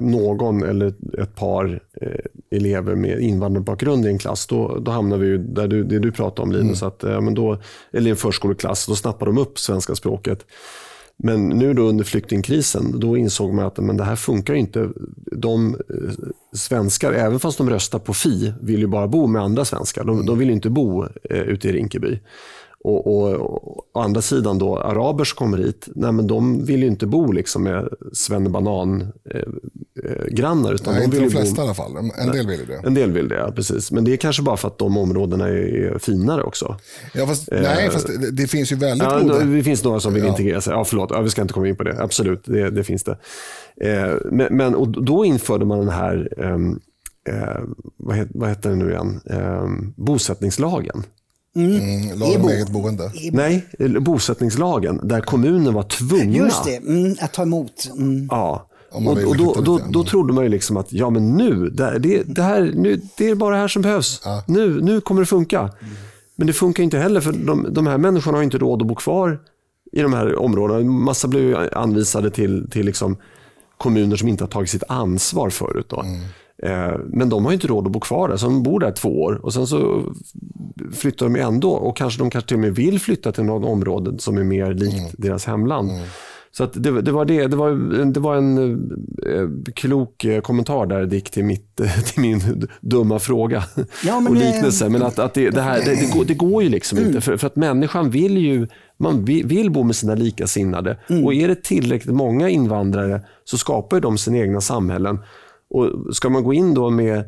[0.00, 2.10] någon eller ett par eh,
[2.50, 6.12] elever med invandrarbakgrund i en klass, då, då hamnar vi ju där du, det du
[6.12, 6.88] pratar om Linus, mm.
[6.88, 7.58] att, eh, men då,
[7.92, 10.46] eller i en förskoleklass, då snappar de upp svenska språket.
[11.18, 14.88] Men nu då under flyktingkrisen, då insåg man att men det här funkar inte.
[15.32, 15.76] De
[16.52, 20.04] svenskar, även fast de röstar på Fi, vill ju bara bo med andra svenskar.
[20.04, 22.20] De, de vill inte bo eh, ute i Rinkeby.
[22.84, 26.82] Och, och, och, å andra sidan då, araber som kommer hit, nej, men de vill
[26.82, 30.72] ju inte bo liksom med svennebanan-grannar.
[30.72, 31.62] Eh, eh, nej, inte de flesta bo...
[31.62, 31.96] i alla fall.
[31.96, 32.80] En nej, del vill det.
[32.84, 33.92] En del vill det, ja, precis.
[33.92, 36.76] Men det är kanske bara för att de områdena är finare också.
[37.14, 39.44] Ja, fast, eh, nej, fast det, det, finns ju väldigt ja, goda...
[39.44, 40.28] Det finns några som vill ja.
[40.28, 40.72] integrera sig.
[40.72, 42.02] Ja, förlåt, ja, vi ska inte komma in på det.
[42.02, 43.18] Absolut, det, det finns det.
[43.80, 46.80] Eh, men, men och då införde man den här, ehm,
[47.28, 47.60] eh,
[47.96, 51.02] vad, heter, vad heter det nu igen, ehm, bosättningslagen.
[51.56, 51.76] Mm.
[51.76, 53.12] Mm, lagen om eget boende.
[53.32, 53.66] Nej,
[54.00, 57.90] bosättningslagen där kommunen var tvungna Just det, mm, att ta emot.
[57.98, 58.28] Mm.
[58.30, 58.68] Ja.
[58.90, 62.22] Och, och då, då, då, trodde man ju liksom att ja, men nu, det, det,
[62.22, 64.20] det, här, nu, det är bara det här som behövs.
[64.24, 64.44] Ja.
[64.46, 65.70] Nu, nu kommer det funka.
[66.36, 68.94] Men det funkar inte heller för de, de här människorna har inte råd att bo
[68.94, 69.38] kvar
[69.92, 70.90] i de här områdena.
[70.90, 73.16] Massa blev anvisade till, till liksom
[73.78, 75.86] kommuner som inte har tagit sitt ansvar förut.
[75.88, 76.04] Då.
[76.62, 79.22] Eh, men de har inte råd att bo kvar där, så de bor där två
[79.22, 80.02] år och sen så
[80.92, 84.18] flyttar de ändå och kanske de kanske till och med vill flytta till något område
[84.18, 85.10] som är mer likt mm.
[85.18, 85.90] deras hemland.
[85.90, 86.02] Mm.
[86.56, 87.46] Så det, det, var det.
[87.46, 88.74] Det var, det var en
[89.26, 93.64] eh, klok eh, kommentar där Dick till, mitt, till min dumma fråga
[94.04, 94.88] ja, och liknelse.
[94.88, 97.08] Men att, att det, det här, det, det, går, det går ju liksom mm.
[97.08, 97.20] inte.
[97.20, 100.98] För, för att människan vill ju man vill bo med sina likasinnade.
[101.08, 101.24] Mm.
[101.24, 105.18] Och är det tillräckligt många invandrare så skapar de sina egna samhällen.
[105.70, 107.24] Och Ska man gå in då med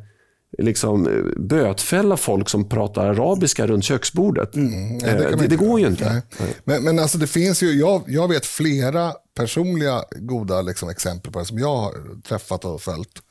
[0.59, 4.55] liksom, bötfälla folk som pratar arabiska runt köksbordet.
[4.55, 6.23] Mm, nej, det, det, det går ju inte.
[6.65, 11.39] Men, men alltså det finns ju, jag, jag vet flera personliga goda liksom, exempel på
[11.39, 13.23] det som jag har träffat och följt.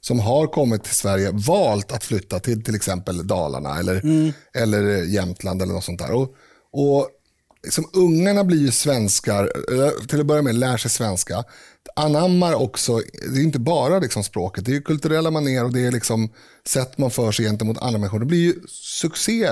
[0.00, 4.32] Som har kommit till Sverige, valt att flytta till till exempel Dalarna eller, mm.
[4.54, 6.12] eller Jämtland eller något sånt där.
[6.12, 6.34] Och,
[6.72, 7.08] och
[7.62, 9.50] liksom, ungarna blir ju svenskar,
[10.06, 11.44] till att börja med lär sig svenska
[11.96, 13.00] anammar också,
[13.34, 16.28] det är inte bara liksom språket, det är kulturella manér och det är liksom
[16.66, 18.20] sätt man för sig gentemot andra människor.
[18.20, 19.50] Det blir ju succé,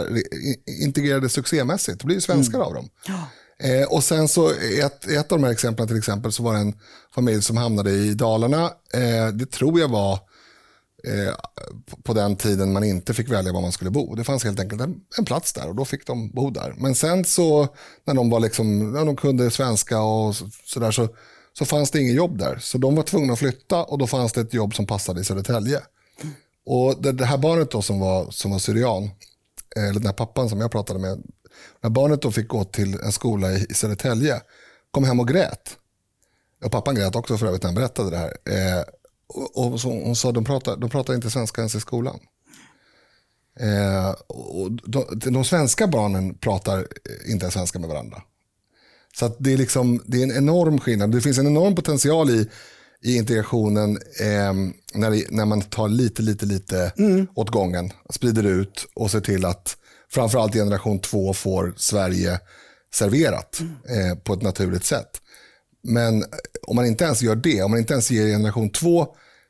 [0.82, 2.66] integrerade succémässigt, det blir ju svenskar mm.
[2.66, 2.88] av dem.
[3.06, 3.28] Ja.
[3.62, 6.60] Eh, och sen så, ett, ett av de här exemplen till exempel, så var det
[6.60, 6.74] en
[7.14, 8.64] familj som hamnade i Dalarna.
[8.94, 10.12] Eh, det tror jag var
[11.08, 11.34] eh,
[12.02, 14.14] på den tiden man inte fick välja var man skulle bo.
[14.14, 16.74] Det fanns helt enkelt en, en, plats där och då fick de bo där.
[16.76, 17.68] Men sen så,
[18.04, 21.14] när de var liksom, när de kunde svenska och sådär, så, så
[21.58, 22.58] så fanns det inget jobb där.
[22.58, 25.24] Så de var tvungna att flytta och då fanns det ett jobb som passade i
[25.24, 25.80] Södertälje.
[26.66, 29.04] Och det, det här barnet då som var, som var syrian,
[29.76, 31.22] eh, eller den här pappan som jag pratade med,
[31.80, 34.40] när barnet då fick gå till en skola i, i Södertälje,
[34.90, 35.76] kom hem och grät.
[36.64, 38.36] Och pappan grät också för övrigt när han berättade det här.
[38.44, 38.84] Eh,
[39.26, 42.20] och, och så, hon sa de pratar, de pratar inte svenska ens i skolan.
[43.60, 46.86] Eh, och de, de svenska barnen pratar
[47.26, 48.22] inte svenska med varandra.
[49.18, 51.12] Så det, är liksom, det är en enorm skillnad.
[51.12, 52.48] Det finns en enorm potential i,
[53.03, 54.55] i integrationen eh,
[54.94, 57.27] när, det, när man tar lite, lite, lite mm.
[57.35, 59.77] åt gången, sprider ut och ser till att
[60.11, 62.40] framförallt generation två får Sverige
[62.94, 64.11] serverat mm.
[64.11, 65.20] eh, på ett naturligt sätt.
[65.83, 66.25] Men
[66.66, 69.07] om man inte ens gör det, om man inte ens ger generation två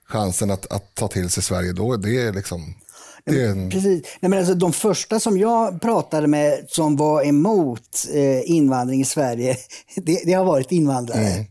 [0.08, 2.74] chansen att, att ta till sig Sverige, då det är liksom
[3.24, 3.70] en...
[3.70, 4.02] Precis.
[4.20, 9.04] Nej, men alltså, de första som jag pratade med som var emot eh, invandring i
[9.04, 9.56] Sverige,
[9.94, 11.28] det, det har varit invandrare.
[11.28, 11.44] Mm.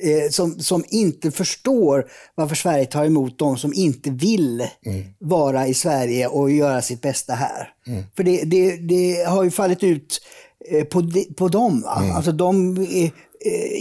[0.00, 5.04] Eh, som, som inte förstår varför Sverige tar emot de som inte vill mm.
[5.18, 7.72] vara i Sverige och göra sitt bästa här.
[7.86, 8.04] Mm.
[8.16, 10.20] För det, det, det, har ju fallit ut
[10.70, 11.86] eh, på, de, på dem.
[11.98, 12.16] Mm.
[12.16, 13.10] Alltså de eh,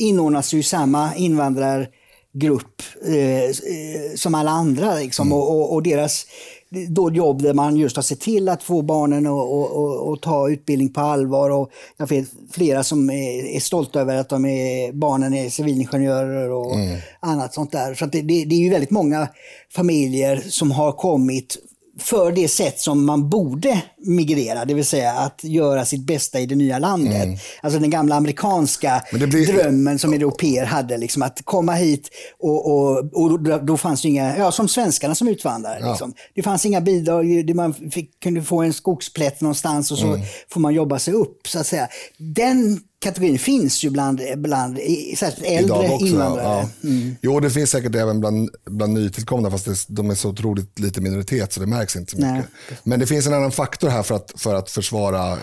[0.04, 2.82] inordnas ju i samma invandrargrupp
[4.16, 4.96] som alla andra.
[4.96, 5.38] Liksom, mm.
[5.38, 6.26] och, och, och, deras
[6.90, 11.02] då jobb där man just har sett till att få barnen att ta utbildning på
[11.02, 11.50] allvar.
[11.50, 16.52] Och jag vet flera som är, är stolta över att de är, barnen är civilingenjörer
[16.52, 17.00] och mm.
[17.20, 17.94] annat sånt där.
[17.94, 19.28] Så det, det, det är ju väldigt många
[19.76, 21.58] familjer som har kommit
[22.00, 26.46] för det sätt som man borde migrera, det vill säga att göra sitt bästa i
[26.46, 27.24] det nya landet.
[27.24, 27.38] Mm.
[27.62, 29.54] Alltså den gamla amerikanska blir...
[29.54, 34.38] drömmen som europeer hade, liksom, att komma hit och, och, och då fanns det inga,
[34.38, 35.80] ja som svenskarna som utvandrare.
[35.82, 35.90] Ja.
[35.90, 36.14] Liksom.
[36.36, 40.22] Det fanns inga bidrag, man fick, kunde få en skogsplätt någonstans och så mm.
[40.50, 41.48] får man jobba sig upp.
[41.48, 41.88] så att säga.
[42.18, 44.80] Den kategorin finns ju bland, bland
[45.18, 46.68] särskilt äldre också, invandrare.
[46.82, 46.90] Ja.
[46.90, 47.16] Mm.
[47.22, 51.02] Jo, det finns säkert även bland, bland nytillkomna, fast det, de är så otroligt lite
[51.02, 52.34] minoritet så det märks inte så mycket.
[52.34, 52.80] Nej.
[52.84, 55.38] Men det finns en annan faktor här för att, för att försvara eh,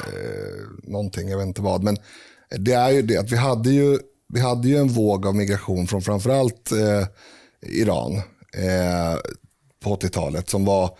[0.82, 1.82] någonting, jag vet inte vad.
[1.82, 1.96] Men
[2.58, 3.98] det är ju det att vi hade ju,
[4.32, 7.06] vi hade ju en våg av migration från framförallt eh,
[7.66, 8.16] Iran
[8.56, 9.18] eh,
[9.84, 10.90] på 80-talet som var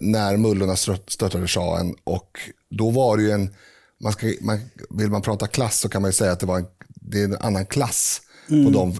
[0.00, 2.30] när mullorna störtade shahen och
[2.70, 3.50] då var det ju en
[4.00, 6.66] man ska, man, vill man prata klass så kan man säga att det var en,
[6.88, 8.64] det är en annan klass mm.
[8.64, 8.98] på de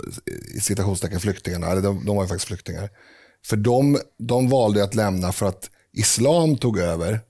[0.60, 1.66] citationstecken flyktingarna.
[1.66, 2.90] Eller de, de var ju faktiskt flyktingar.
[3.46, 7.20] För de, de valde att lämna för att islam tog över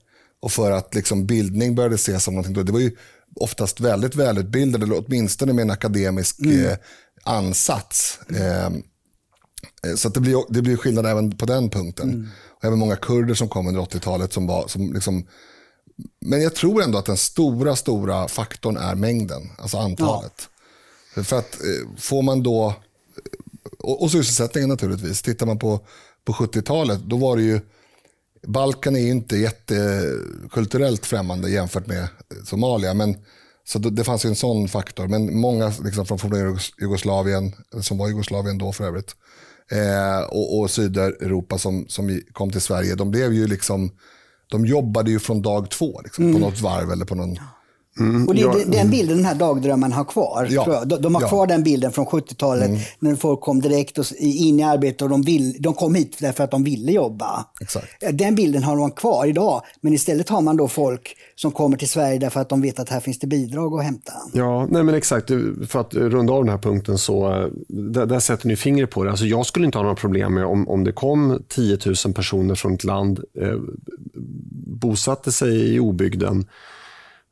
[0.41, 2.65] och för att liksom bildning började ses som någonting.
[2.65, 2.91] Det var ju
[3.35, 6.65] oftast väldigt välutbildade, eller åtminstone med en akademisk mm.
[6.65, 6.77] eh,
[7.23, 8.19] ansats.
[8.29, 8.69] Eh,
[9.95, 12.09] så det, blir, det blir skillnad även på den punkten.
[12.09, 12.27] Mm.
[12.57, 15.27] Och även många kurder som kom under 80-talet som, var, som liksom
[16.19, 20.49] men jag tror ändå att den stora, stora faktorn är mängden, alltså antalet.
[21.15, 21.23] Ja.
[21.23, 22.73] För att eh, får man då,
[23.79, 25.79] och, och sysselsättningen naturligtvis, tittar man på,
[26.25, 27.61] på 70-talet, då var det ju,
[28.47, 32.07] Balkan är ju inte jättekulturellt främmande jämfört med
[32.45, 33.17] Somalia, men
[33.67, 35.07] så det fanns ju en sån faktor.
[35.07, 39.15] Men många liksom, från forna Jugoslavien, som var Jugoslavien då för övrigt,
[39.71, 43.91] eh, och, och Sydeuropa som, som kom till Sverige, de blev ju liksom
[44.47, 46.35] de jobbade ju från dag två liksom, mm.
[46.35, 47.37] på något varv eller på någon...
[47.99, 48.27] Mm.
[48.27, 50.47] Och det är den bilden den här dagdrömmen har kvar.
[50.51, 50.83] Ja.
[50.85, 51.27] De, de, har ja.
[51.27, 52.79] kvar den bilden från 70-talet mm.
[52.99, 56.43] när folk kom direkt och, in i arbete och de, vill, de kom hit därför
[56.43, 57.45] att de ville jobba.
[57.61, 57.87] Exakt.
[58.11, 61.89] Den bilden har de kvar idag, men istället har man då folk som kommer till
[61.89, 64.13] Sverige därför att de vet att här finns det bidrag att hämta.
[64.33, 65.27] Ja, nej men exakt.
[65.67, 69.03] För att runda av den här punkten så eh, där, där sätter ni fingret på
[69.03, 69.09] det.
[69.09, 72.55] Alltså jag skulle inte ha några problem med om, om det kom 10 000 personer
[72.55, 73.57] från ett land, eh,
[74.81, 76.45] bosatte sig i obygden,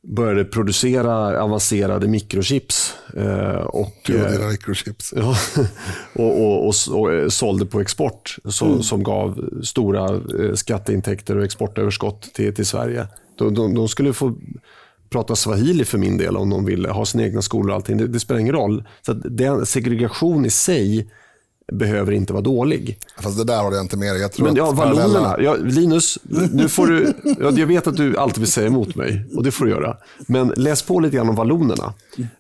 [0.07, 2.95] började producera avancerade mikrochips.
[3.17, 5.13] Eh, och, eh, mikrochips.
[5.17, 5.35] Ja,
[6.13, 8.83] och, och, och, och, eh, sålde på export som, mm.
[8.83, 10.21] som gav stora
[10.55, 13.07] skatteintäkter och exportöverskott till, till Sverige.
[13.37, 14.35] De, de, de, skulle få
[15.09, 17.97] prata swahili för min del om de ville, ha sina egna skolor och allting.
[17.97, 18.83] Det, det spelar ingen roll.
[19.01, 21.07] Så den segregation i sig
[21.71, 22.99] behöver inte vara dålig.
[23.19, 24.21] Fast det där har jag inte med dig.
[24.21, 25.36] Jag tror Men ja, vallonerna.
[25.39, 26.17] Ja, Linus,
[26.51, 29.65] nu får du, jag vet att du alltid vill säga emot mig och det får
[29.65, 29.97] du göra.
[30.28, 31.93] Men läs på lite grann om vallonerna.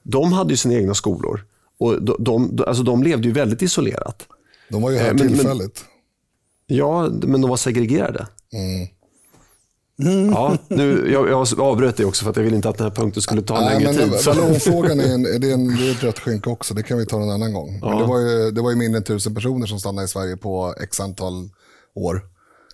[0.03, 1.43] De hade ju sina egna skolor
[1.79, 4.27] och de, de, alltså de levde ju väldigt isolerat.
[4.69, 5.85] De var ju här eh, men, tillfälligt.
[6.67, 8.27] Men, ja, men de var segregerade.
[8.53, 8.87] Mm.
[10.03, 10.29] Mm.
[10.29, 12.95] Ja, nu, jag, jag avbröt dig också för att jag ville inte att den här
[12.95, 14.25] punkten skulle ta Nej, längre men, tid.
[14.25, 17.05] Ballongfrågan är, en, det är, en, det är ett rött skynke också, det kan vi
[17.05, 17.79] ta en annan gång.
[17.81, 17.89] Ja.
[17.89, 20.37] Men det, var ju, det var ju mindre än tusen personer som stannade i Sverige
[20.37, 21.49] på x antal
[21.95, 22.21] år.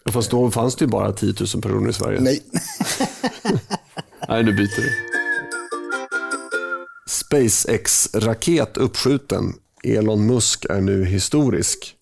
[0.10, 2.20] Fast då fanns det ju bara 10 000 personer i Sverige.
[2.20, 2.44] Nej.
[4.28, 4.90] Nej, nu byter vi.
[7.10, 9.54] SpaceX-raket uppskjuten.
[9.84, 11.96] Elon Musk är nu historisk.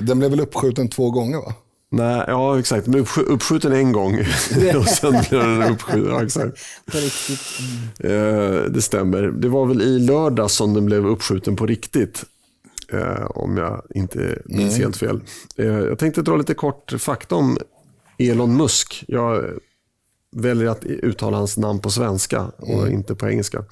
[0.00, 1.54] Den blev väl uppskjuten två gånger va?
[1.90, 2.86] Nej, ja exakt.
[2.86, 4.14] Men uppskjuten en gång
[4.76, 6.12] och sen blir den uppskjuten.
[6.12, 6.58] Ja, exakt.
[6.92, 7.40] På riktigt.
[8.00, 8.72] Mm.
[8.72, 9.22] det stämmer.
[9.22, 12.24] Det var väl i lördag som den blev uppskjuten på riktigt.
[12.92, 14.82] eh, om jag inte minns mm.
[14.82, 15.20] helt fel.
[15.56, 17.58] Eh, jag tänkte dra lite kort fakta om
[18.18, 19.04] Elon Musk.
[19.08, 19.44] Jag
[20.36, 22.92] väljer att uttala hans namn på svenska och mm.
[22.92, 23.64] inte på engelska.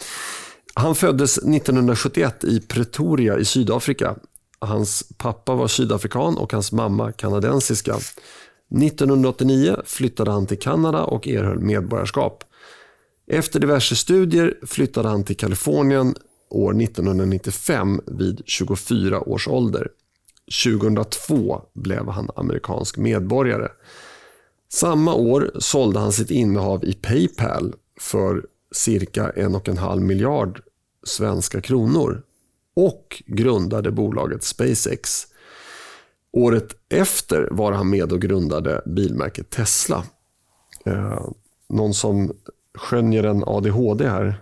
[0.74, 4.16] Han föddes 1971 i Pretoria i Sydafrika.
[4.58, 7.94] Hans pappa var sydafrikan och hans mamma kanadensiska.
[7.94, 12.44] 1989 flyttade han till Kanada och erhöll medborgarskap.
[13.26, 16.14] Efter diverse studier flyttade han till Kalifornien
[16.50, 19.88] år 1995 vid 24 års ålder.
[20.64, 23.68] 2002 blev han amerikansk medborgare.
[24.68, 30.62] Samma år sålde han sitt innehav i Paypal för cirka en och en halv miljard
[31.04, 32.22] svenska kronor
[32.76, 35.26] och grundade bolaget SpaceX.
[36.32, 40.04] Året efter var han med och grundade bilmärket Tesla.
[40.84, 41.26] Eh,
[41.68, 42.32] någon som
[42.74, 44.40] skönjer en ADHD här.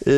[0.06, 0.12] I,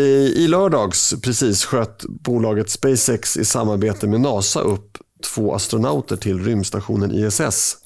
[0.45, 4.99] I lördags precis sköt bolaget SpaceX i samarbete med NASA upp
[5.35, 7.77] två astronauter till rymdstationen ISS.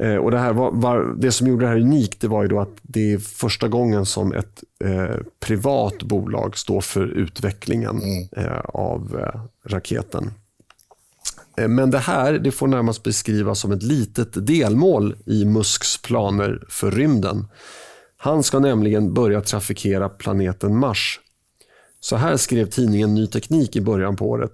[0.00, 2.48] Eh, och det, här var, var, det som gjorde det här unikt det var ju
[2.48, 8.28] då att det är första gången som ett eh, privat bolag står för utvecklingen mm.
[8.36, 10.30] eh, av eh, raketen.
[11.56, 16.62] Eh, men det här det får närmast beskrivas som ett litet delmål i Musks planer
[16.68, 17.46] för rymden.
[18.16, 21.20] Han ska nämligen börja trafikera planeten Mars.
[22.00, 24.52] Så här skrev tidningen Ny Teknik i början på året.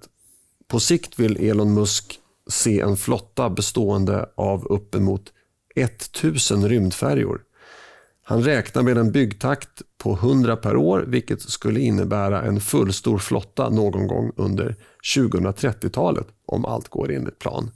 [0.69, 2.20] På sikt vill Elon Musk
[2.51, 5.33] se en flotta bestående av uppemot
[5.75, 7.43] 1000 rymdfärjor.
[8.25, 13.69] Han räknar med en byggtakt på 100 per år vilket skulle innebära en fullstor flotta
[13.69, 14.77] någon gång under
[15.17, 17.71] 2030-talet om allt går enligt plan.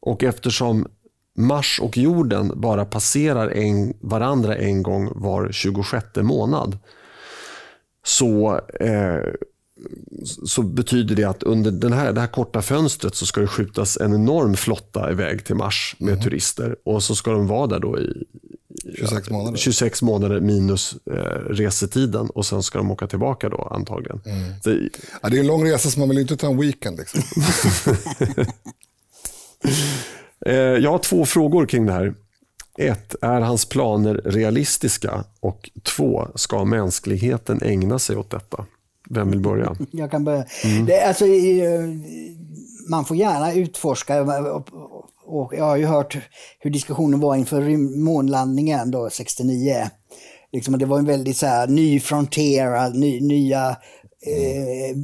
[0.00, 0.86] Och eftersom
[1.36, 6.78] Mars och jorden bara passerar en, varandra en gång var 26 månad
[8.04, 9.32] så, eh,
[10.46, 13.96] så betyder det att under den här, det här korta fönstret så ska det skjutas
[13.96, 16.24] en enorm flotta iväg till Mars med mm.
[16.24, 18.24] turister och så ska de vara där då i
[18.98, 21.14] 26 månader, 26 månader minus eh,
[21.50, 24.20] resetiden och sen ska de åka tillbaka då antagligen.
[24.26, 24.52] Mm.
[24.64, 24.88] Det,
[25.22, 26.98] ja, det är en lång resa så man vill inte ta en weekend.
[26.98, 27.22] Liksom.
[30.46, 32.14] Eh, jag har två frågor kring det här.
[32.78, 35.24] Ett, är hans planer realistiska?
[35.40, 38.66] Och två, ska mänskligheten ägna sig åt detta?
[39.10, 39.76] Vem vill börja?
[39.90, 40.44] Jag kan börja.
[40.64, 40.86] Mm.
[40.86, 41.24] Det, alltså,
[42.88, 44.24] man får gärna utforska
[45.26, 46.16] och jag har ju hört
[46.58, 49.90] hur diskussionen var inför månlandningen då, 69.
[50.52, 53.76] Liksom, det var en väldigt så här, ny frontier, ny, nya
[54.26, 54.96] eh,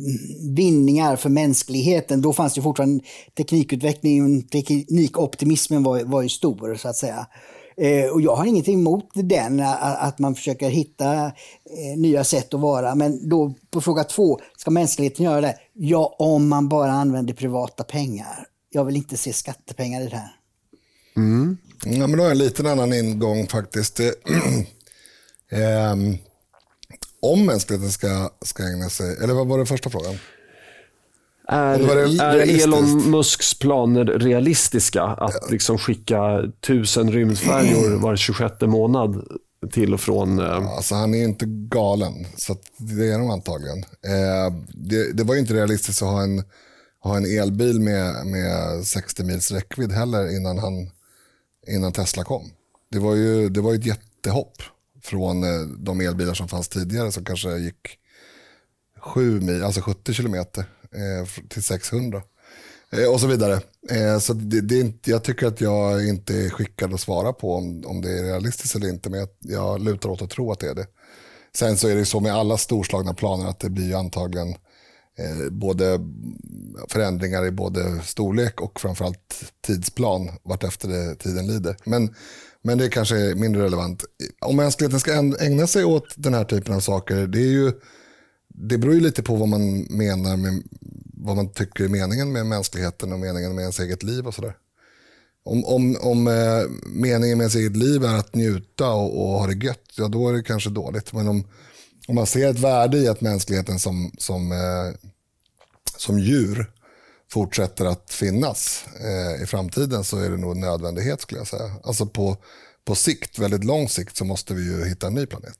[0.56, 2.22] vinningar för mänskligheten.
[2.22, 3.04] Då fanns det fortfarande
[3.36, 7.26] teknikutvecklingen, teknikoptimismen var, var ju stor så att säga.
[7.80, 12.60] Eh, och jag har ingenting emot den, att man försöker hitta eh, nya sätt att
[12.60, 12.94] vara.
[12.94, 15.56] Men då på fråga två, ska mänskligheten göra det?
[15.72, 18.46] Ja, om man bara använder privata pengar.
[18.70, 20.36] Jag vill inte se skattepengar i det här.
[21.16, 21.56] Mm.
[21.84, 24.00] Ja, men då har jag en liten annan ingång faktiskt.
[24.00, 24.08] um,
[27.22, 30.18] om mänskligheten ska, ska ägna sig, eller vad var den första frågan?
[31.52, 35.02] Är, är Elon Musks planer realistiska?
[35.02, 35.48] Att ja.
[35.50, 39.24] liksom skicka tusen rymdfärjor var 26 månad
[39.72, 40.38] till och från...
[40.38, 40.56] Eh...
[40.56, 43.78] Alltså, han är inte galen, så det är de antagligen.
[43.78, 46.42] Eh, det, det, var inte realistiskt att ha en,
[47.02, 50.90] ha en elbil med, med 60 mils räckvidd heller innan, han,
[51.68, 52.50] innan Tesla kom.
[52.90, 54.62] Det var ju, det var ett jättehopp
[55.02, 57.98] från eh, de elbilar som fanns tidigare som kanske gick
[59.00, 62.22] 7 mil, alltså 70 kilometer eh, till 600.
[62.92, 63.60] Eh, och så vidare.
[63.90, 67.82] Eh, så det, det, jag tycker att jag inte är skickad att svara på om,
[67.86, 70.70] om det är realistiskt eller inte, men jag, jag lutar åt att tro att det
[70.70, 70.86] är det.
[71.56, 74.48] Sen så är det så med alla storslagna planer att det blir antagligen
[75.18, 76.00] eh, både
[76.88, 81.76] förändringar i både storlek och framförallt tidsplan vartefter det, tiden lider.
[81.84, 82.14] Men
[82.62, 84.04] men det kanske är mindre relevant.
[84.40, 87.72] Om mänskligheten ska ägna sig åt den här typen av saker, det, är ju,
[88.54, 90.62] det beror ju lite på vad man menar med
[91.14, 94.56] vad man tycker är meningen med mänskligheten och meningen med ens eget liv och sådär.
[95.44, 99.46] Om, om, om eh, meningen med ens eget liv är att njuta och, och ha
[99.46, 101.12] det gött, ja då är det kanske dåligt.
[101.12, 101.44] Men om,
[102.08, 105.08] om man ser ett värde i att mänskligheten som, som, eh,
[105.96, 106.72] som djur
[107.30, 111.72] fortsätter att finnas eh, i framtiden så är det nog en nödvändighet skulle jag säga.
[111.84, 112.36] Alltså på,
[112.84, 115.58] på sikt, väldigt lång sikt, så måste vi ju hitta en ny planet.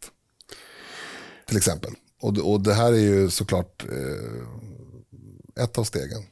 [1.48, 1.92] Till exempel.
[2.20, 6.22] Och, och det här är ju såklart eh, ett av stegen.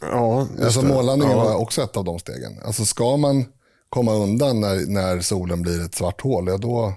[0.00, 1.44] Ja, alltså månlandningen ja.
[1.44, 2.58] var också ett av de stegen.
[2.64, 3.44] Alltså ska man
[3.88, 6.92] komma undan när, när solen blir ett svart hål, ja då,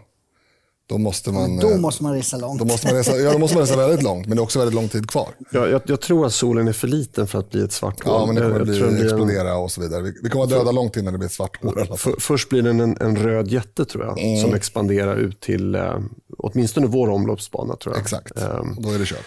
[0.88, 1.58] då måste man...
[1.58, 2.60] Då eh, måste man resa långt.
[2.60, 4.60] då måste man resa, ja, då måste man resa väldigt långt, men det är också
[4.60, 5.28] väldigt lång tid kvar.
[5.52, 8.14] Jag, jag, jag tror att solen är för liten för att bli ett svart hål.
[8.14, 10.02] Ja, men det kommer jag, att jag bli, den blir en- explodera och så vidare.
[10.02, 11.98] Vi, vi kommer att döda långt innan det blir ett svart hål.
[11.98, 14.42] För, först blir den en, en röd jätte tror jag, Mm.
[14.42, 16.00] som expanderar ut till eh,
[16.38, 17.76] åtminstone vår omloppsbana.
[17.76, 18.02] tror jag.
[18.02, 19.26] Exakt, Ehm, då är det kört.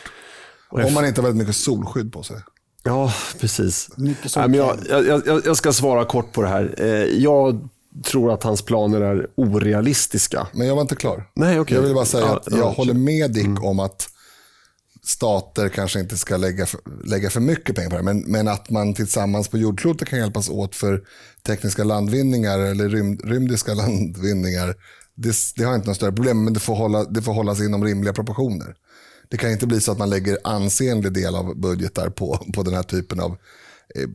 [0.70, 2.36] och Om man inte har väldigt mycket solskydd på sig.
[2.82, 3.88] Ja, precis.
[3.96, 6.74] Mycket Nej, men jag, jag, jag, jag ska svara kort på det här.
[6.78, 6.86] Eh,
[7.22, 7.68] jag
[8.04, 10.46] tror att hans planer är orealistiska.
[10.52, 11.30] Men jag var inte klar.
[11.34, 11.74] Nej, okej.
[11.76, 12.76] Jag vill bara säga Ja, att ja, jag okej.
[12.76, 14.08] håller med Dick om att
[15.04, 18.02] stater kanske inte ska lägga för, lägga för mycket pengar på det.
[18.02, 21.02] Men, men att man tillsammans på jordklotet kan hjälpas åt för
[21.46, 24.74] tekniska landvinningar eller rym, rymdiska landvinningar.
[25.14, 27.84] Det, det har inte något större problem men det får, hålla, det får hållas inom
[27.84, 28.74] rimliga proportioner.
[29.28, 32.74] Det kan inte bli så att man lägger ansenlig del av budgetar på, på den
[32.74, 33.30] här typen av
[33.94, 34.08] eh,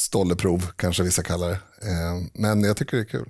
[0.00, 1.54] stolleprov, kanske vissa kallar det.
[1.54, 3.28] Eh, men jag tycker det är kul.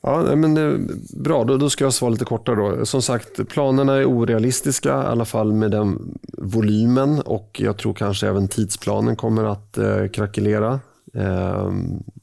[0.00, 0.78] Ja, nej, men, eh,
[1.10, 2.56] bra, då, då ska jag svara lite kortare.
[2.56, 2.86] Då.
[2.86, 8.28] Som sagt, planerna är orealistiska, i alla fall med den volymen och jag tror kanske
[8.28, 10.80] även tidsplanen kommer att eh, krackelera.
[11.14, 11.72] Eh,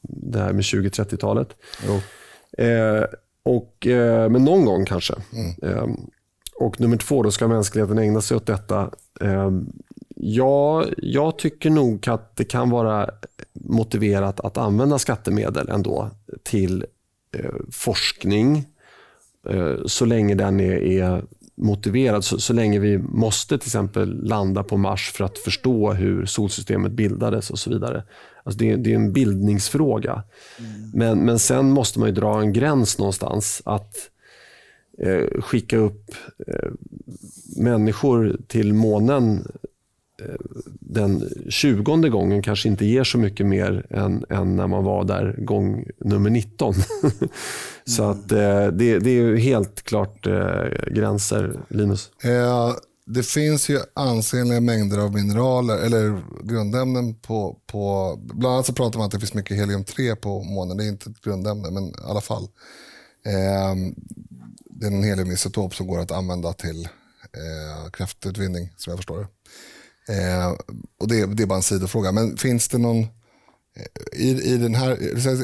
[0.02, 1.48] det här med 2030-talet.
[1.86, 2.00] Jo.
[2.64, 3.04] Eh,
[3.42, 5.14] och, eh, men någon gång kanske.
[5.62, 5.86] Eh,
[6.54, 8.90] och nummer två, då ska mänskligheten ägna sig åt detta.
[10.28, 13.10] Ja, jag tycker nog att det kan vara
[13.52, 16.10] motiverat att använda skattemedel ändå
[16.42, 16.84] till
[17.36, 18.64] eh, forskning
[19.48, 21.24] eh, så länge den är, är
[21.54, 22.24] motiverad.
[22.24, 26.92] Så, så länge vi måste till exempel landa på Mars för att förstå hur solsystemet
[26.92, 28.02] bildades och så vidare.
[28.42, 30.22] Alltså det, det är en bildningsfråga.
[30.94, 33.62] Men, men sen måste man ju dra en gräns någonstans.
[33.64, 33.96] att
[34.98, 36.14] eh, skicka upp
[36.46, 36.70] eh,
[37.56, 39.46] människor till månen
[40.80, 45.36] den tjugonde gången kanske inte ger så mycket mer än, än när man var där
[45.38, 46.74] gång nummer 19.
[47.84, 52.10] så att eh, det, det är ju helt klart eh, gränser, Linus.
[52.24, 52.74] Eh,
[53.06, 58.98] det finns ju ansenliga mängder av mineraler eller grundämnen på, på bland annat så pratar
[58.98, 60.76] man att det finns mycket helium-3 på månen.
[60.76, 62.42] Det är inte ett grundämne men i alla fall.
[63.26, 63.92] Eh,
[64.70, 66.88] det är en heliumisotop som går att använda till
[67.22, 69.28] eh, kraftutvinning som jag förstår det.
[70.08, 70.52] Eh,
[70.98, 72.12] och det, det är bara en sidofråga.
[72.12, 74.98] Men finns det någon, eh, i, i den här,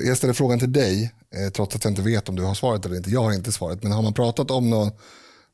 [0.06, 2.86] jag ställer frågan till dig, eh, trots att jag inte vet om du har svaret
[2.86, 3.10] eller inte.
[3.10, 4.90] Jag har inte svaret, men har man pratat om någon,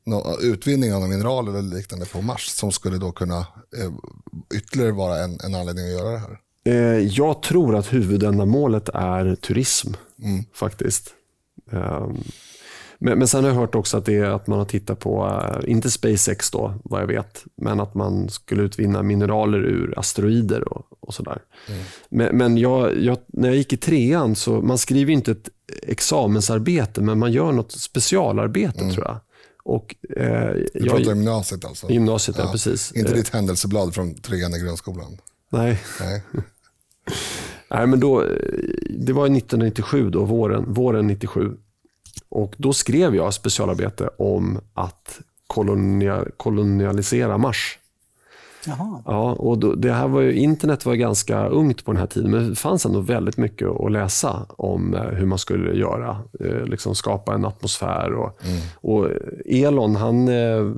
[0.05, 3.39] någon utvinning av någon mineral eller liknande på Mars som skulle då kunna
[3.77, 3.91] eh,
[4.55, 6.39] ytterligare vara en, en anledning att göra det här?
[6.65, 9.93] Eh, jag tror att huvudändamålet är turism
[10.53, 11.13] faktiskt.
[11.71, 12.17] Ehm,
[13.01, 15.41] Men, men sen har jag hört också att, det är att man har tittat på,
[15.63, 20.73] eh, inte SpaceX då, vad jag vet, men att man skulle utvinna mineraler ur asteroider
[20.73, 21.41] och, och sådär.
[22.09, 25.49] Men, men jag, jag, när jag gick i trean, så man skriver inte ett
[25.83, 29.17] examensarbete, men man gör något specialarbete tror jag.
[29.63, 31.89] Och, eh, Du jag, pratar gymnasiet alltså?
[31.89, 32.91] gymnasiet, ja, precis.
[32.95, 35.17] Inte Eh, ditt händelseblad från trean i grundskolan?
[35.49, 35.81] Nej.
[35.99, 36.23] Nej.
[37.71, 38.27] Nej, men då, eh,
[38.89, 41.51] det var 1997, då, våren, våren 97.
[42.29, 47.79] Och då skrev jag specialarbete om att kolonia, kolonialisera Mars.
[48.65, 49.01] Jaha.
[49.05, 52.31] Ja, och då, det här var ju, internet var ganska ungt på den här tiden,
[52.31, 56.17] men det fanns ändå väldigt mycket att läsa om eh, hur man skulle göra.
[56.39, 58.13] Eh, liksom skapa en atmosfär.
[58.13, 58.39] Och,
[58.81, 59.09] och
[59.45, 60.71] Elon, han eh,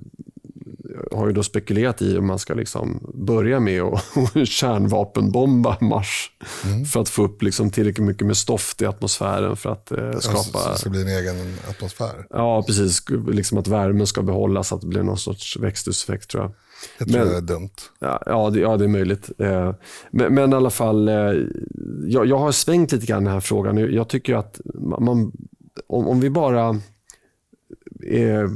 [1.12, 4.04] har ju då spekulerat i om man ska liksom börja med att
[4.48, 6.32] kärnvapenbomba Mars
[6.94, 10.60] för att få upp liksom tillräckligt mycket med stoft i atmosfären för att eh, skapa...
[10.60, 11.36] så det ska bli en egen
[11.70, 12.26] atmosfär?
[12.30, 13.04] Ja, precis.
[13.32, 16.52] Liksom att värmen ska behållas, att det blir någon sorts växthuseffekt tror jag.
[16.98, 17.70] Jag tror Men- det är dumt.
[18.00, 19.30] Ja, ja, det, ja, det är möjligt.
[19.40, 19.74] Eh,
[20.12, 21.16] Men, men i alla fall, eh,
[22.08, 23.78] jag, jag har svängt lite grann i den här frågan.
[23.94, 25.32] Jag tycker att man, man-
[25.88, 26.80] om, om vi bara
[28.08, 28.50] eh,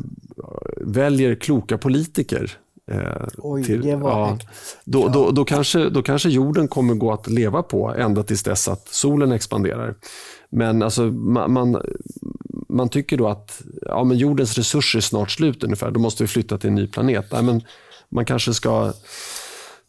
[0.78, 2.52] väljer kloka politiker
[2.92, 4.48] eh, Oj, det var högt.
[4.86, 8.68] då, då, då, kanske, då kanske jorden kommer gå att leva på ända tills dess
[8.68, 9.96] att solen expanderar.
[10.50, 11.82] Men alltså, man, man,
[12.70, 15.92] man tycker då att ja, men jordens resurser är snart slut ungefär.
[15.92, 17.26] Då måste vi flytta till en ny planet.
[17.32, 17.62] Nej, men
[18.10, 18.94] man kanske ska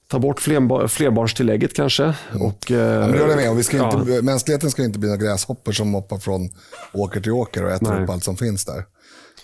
[0.09, 2.14] ta bort flerbar, flerbarnstillägget kanske.
[2.40, 3.57] Och, eh, Ja, men det håller jag med om.
[3.57, 4.00] Vi ska ja.
[4.00, 6.50] inte, Mänskligheten ska inte bli några gräshoppor som hoppar från
[6.92, 8.04] åker till åker och äter Nej.
[8.04, 8.84] upp allt som finns där.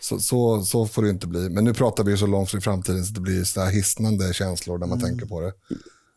[0.03, 1.49] Så, så, så får det inte bli.
[1.51, 4.79] Men nu pratar vi så långt i framtiden så det blir så här hisnande känslor
[4.79, 5.11] när man Mm.
[5.11, 5.53] tänker på det.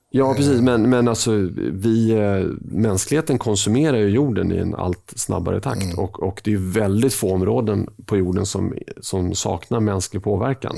[0.10, 0.62] Ja, precis.
[0.62, 1.32] Men, men alltså,
[1.74, 5.98] vi, eh, mänskligheten konsumerar ju jorden i en allt snabbare takt.
[5.98, 10.76] Och, och det är väldigt få områden på jorden som, som saknar mänsklig påverkan.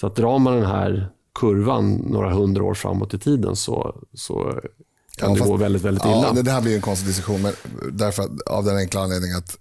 [0.00, 1.08] Så att drar man den här
[1.40, 5.82] kurvan några hundra år framåt i tiden så, så kan Ja, det fast- gå väldigt,
[5.82, 6.12] väldigt illa.
[6.22, 7.42] Ja, det, det här blir en konstig diskussion.
[7.42, 7.52] Men
[7.92, 9.58] därför att, av den enkla anledningen att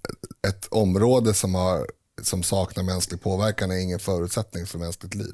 [0.48, 1.88] ett område som har
[2.22, 5.34] som saknar mänsklig påverkan är ingen förutsättning för mänskligt liv?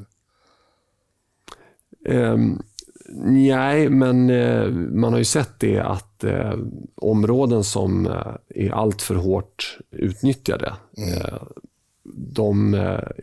[2.08, 2.64] Um,
[3.24, 6.54] nej, men uh, man har ju sett det att uh,
[6.96, 11.20] områden som uh, är alltför hårt utnyttjade, mm.
[12.14, 13.14] de är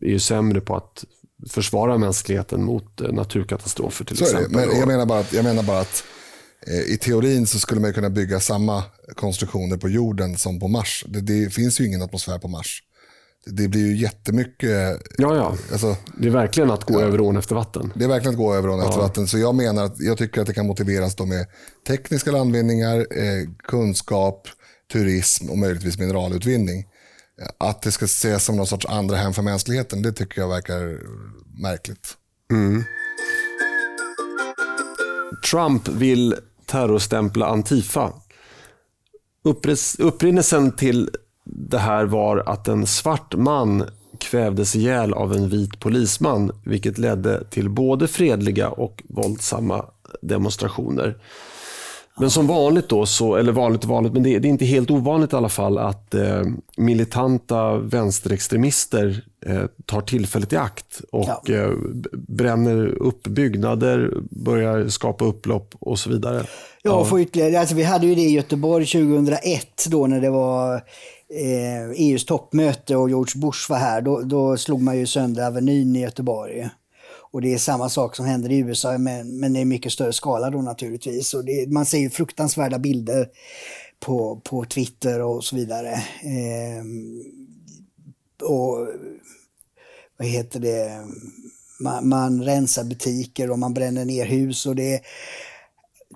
[0.00, 1.04] ju sämre på att
[1.48, 4.52] försvara mänskligheten mot naturkatastrofer till så exempel.
[4.52, 6.04] Men jag, menar bara att, jag menar bara att
[6.88, 8.82] i teorin så skulle man kunna bygga samma
[9.14, 11.04] konstruktioner på jorden som på Mars.
[11.08, 12.82] Det, det finns ju ingen atmosfär på Mars
[13.46, 15.02] det blir ju jättemycket...
[15.18, 15.56] Ja, ja.
[15.72, 17.92] Alltså, det är verkligen att gå ja, över ån efter vatten.
[17.94, 18.88] Det är verkligen att gå över ån ja.
[18.88, 19.26] efter vatten.
[19.26, 21.46] Så jag menar att jag tycker att det kan motiveras då med
[21.88, 24.48] tekniska landvinningar, eh, kunskap,
[24.92, 26.84] turism och möjligtvis mineralutvinning.
[27.58, 31.00] Att det ska ses som någon sorts andra hem för mänskligheten, det tycker jag verkar
[31.62, 32.16] märkligt.
[32.52, 32.84] Mm.
[35.50, 36.34] Trump vill
[36.66, 38.12] terrorstämpla Antifa.
[39.98, 41.10] Upprinnelsen till
[41.44, 43.84] det här var att en svart man
[44.18, 49.84] kvävdes ihjäl av en vit polisman, vilket ledde till både fredliga och våldsamma
[50.22, 51.16] demonstrationer.
[52.16, 54.90] Men som vanligt då, så, eller vanligt och vanligt, men det, det, är inte helt
[54.90, 56.42] ovanligt i alla fall att eh,
[56.76, 61.54] militanta vänsterextremister eh, tar tillfället i akt och ja.
[61.54, 61.70] eh,
[62.12, 66.44] bränner upp byggnader, börjar skapa upplopp och så vidare.
[66.82, 67.20] Ja, ja.
[67.20, 70.80] ytterligare, alltså, vi hade ju det i Göteborg 2001 då när det var
[71.34, 74.00] Eh, e EUs toppmöte och George Bush var här.
[74.00, 76.68] Då, då slog man ju sönder Avenyn i Göteborg.
[77.30, 80.50] Och det är samma sak som händer i USA, men, men i mycket större skala
[80.50, 81.34] då naturligtvis.
[81.34, 83.28] Och det, man ser ju fruktansvärda bilder
[84.00, 85.92] på, på Twitter och så vidare.
[86.22, 86.84] Eh,
[88.42, 88.88] och
[90.16, 91.04] vad heter det?
[91.80, 94.66] Man, man, rensar butiker och man bränner ner hus.
[94.66, 95.00] och det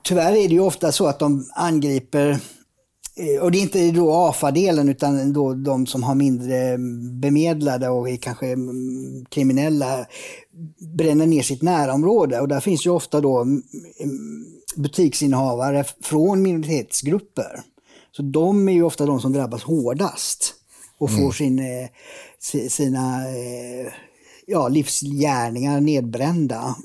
[0.03, 2.41] Tyvärr är det ju ofta så att de angriper
[3.43, 6.79] och det är inte då AFA-delen utan då de som har mindre
[7.21, 10.07] bemedlade och är kanske mm, kriminella
[10.97, 12.41] bränner ner sitt närområde.
[12.41, 13.63] Och där finns ju ofta då mm,
[14.77, 17.61] butiksinnehavare från minoritetsgrupper.
[18.17, 20.55] Så de är ju ofta de som drabbas hårdast
[20.99, 21.33] och får mm.
[21.33, 21.89] sin, eh,
[22.69, 23.93] sina eh,
[24.47, 26.77] ja, livsgärningar nedbrända.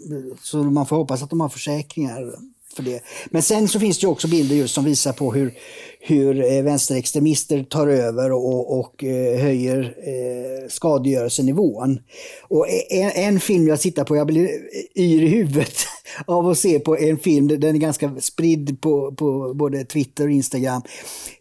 [0.41, 2.35] Så man får hoppas att de har försäkringar
[2.75, 3.03] för det.
[3.29, 5.53] Men sen så finns det också bilder just som visar på hur,
[5.99, 11.99] hur eh, vänsterextremister tar över och, och eh, höjer eh, skadegörelsenivån.
[12.41, 15.75] Och en, en, film jag tittar på, jag blir eh, yr i huvudet
[16.25, 20.31] av att se på en film, den är ganska spridd på, på både Twitter och
[20.31, 20.81] Instagram.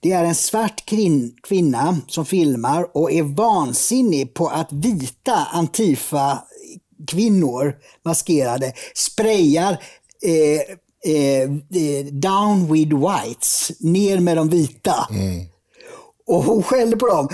[0.01, 6.39] Det är en svart kvin, kvinna som filmar och är vansinnig på att vita Antifa
[7.07, 7.75] kvinnor
[8.05, 9.73] maskerade sprayar
[10.23, 10.77] eh,
[11.07, 15.09] Eh, eh, down with whites, ner med de vita.
[15.11, 15.47] Mm.
[16.27, 17.29] Och hon skäller på dem.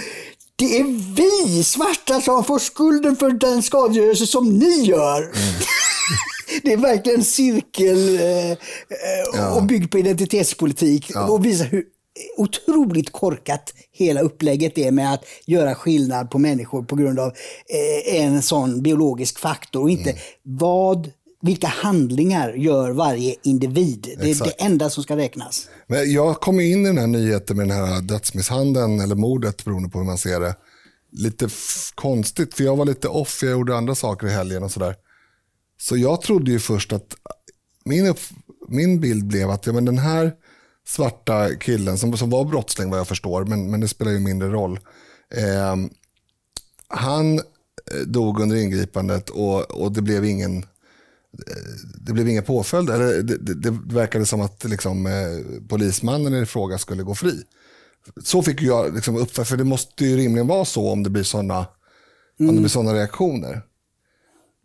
[0.56, 5.22] Det är vi svarta som får skulden för den skadegörelse som ni gör.
[5.22, 5.34] Mm.
[6.62, 8.56] det är verkligen en cirkel eh,
[9.34, 9.54] ja.
[9.54, 11.10] och byggd på identitetspolitik.
[11.14, 11.28] Ja.
[11.28, 11.84] Och visar hur
[12.36, 18.20] otroligt korkat hela upplägget är med att göra skillnad på människor på grund av eh,
[18.20, 20.22] en sån biologisk faktor och inte mm.
[20.42, 21.10] vad
[21.42, 24.14] vilka handlingar gör varje individ.
[24.18, 24.58] Det är Exakt.
[24.58, 25.68] det enda som ska räknas.
[25.86, 29.88] Men jag kom in i den här nyheten med den här dödsmisshandeln, eller mordet beroende
[29.88, 30.56] på hur man ser det.
[31.12, 31.48] Lite
[31.94, 34.96] konstigt, för jag var lite off, jag gjorde andra saker i helgen och sådär.
[35.80, 37.16] Så jag trodde ju först att,
[37.84, 38.14] min,
[38.68, 40.32] min bild blev att ja, men den här
[40.86, 44.48] svarta killen, som, som var brottsling vad jag förstår, men, men det spelar ju mindre
[44.48, 44.80] roll.
[45.34, 45.76] Eh,
[46.88, 47.40] han
[48.06, 50.64] dog under ingripandet och, och det blev ingen
[51.46, 51.62] Eh,
[51.94, 53.22] det blev inga påföljder.
[53.22, 57.42] Det, det, det verkade som att liksom, eh, polismannen i fråga skulle gå fri.
[58.24, 61.22] Så fick jag liksom uppfatta, för det måste ju rimligen vara så om det blir
[61.22, 61.66] sådana
[62.40, 62.68] mm.
[62.68, 63.62] reaktioner.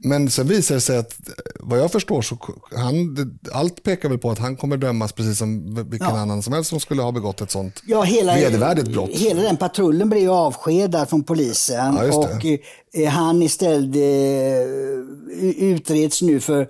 [0.04, 1.16] Men sen visar det sig att
[1.60, 2.38] vad jag förstår så
[2.76, 3.18] han,
[3.54, 6.18] allt pekar väl på att han kommer dömas precis som vilken ja.
[6.18, 9.10] annan som helst som skulle ha begått ett sånt ja, hela, vedervärdigt brott.
[9.10, 12.46] Hela den patrullen blev avskedad från polisen ja, och
[12.94, 14.64] eh, han istället eh,
[15.58, 16.68] utreds nu för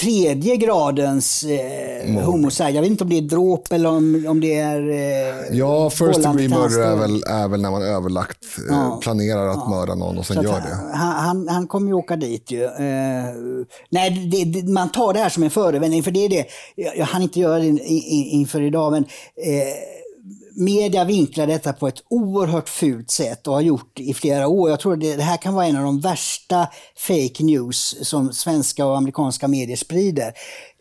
[0.00, 2.70] tredje gradens eh, homicide.
[2.70, 4.90] Jag vet inte om det är dråp eller om, om det är...
[4.90, 8.98] Eh, ja, first degree murder är väl, är väl när man överlagt eh, ja.
[9.02, 9.68] planerar att ja.
[9.68, 10.96] mörda någon och sen gör det.
[10.96, 12.64] Han, han, han kommer ju åka dit ju.
[12.64, 13.24] Eh,
[13.90, 16.46] nej, det, det, man tar det här som en förevändning, för det är det.
[16.74, 19.94] Jag, jag hann inte göra det in, in, inför idag, men eh,
[20.56, 24.70] media vinklar detta på ett oerhört fult sätt och har gjort i flera år.
[24.70, 28.86] Jag tror det, det här kan vara en av de värsta fake news som svenska
[28.86, 30.32] och amerikanska medier sprider.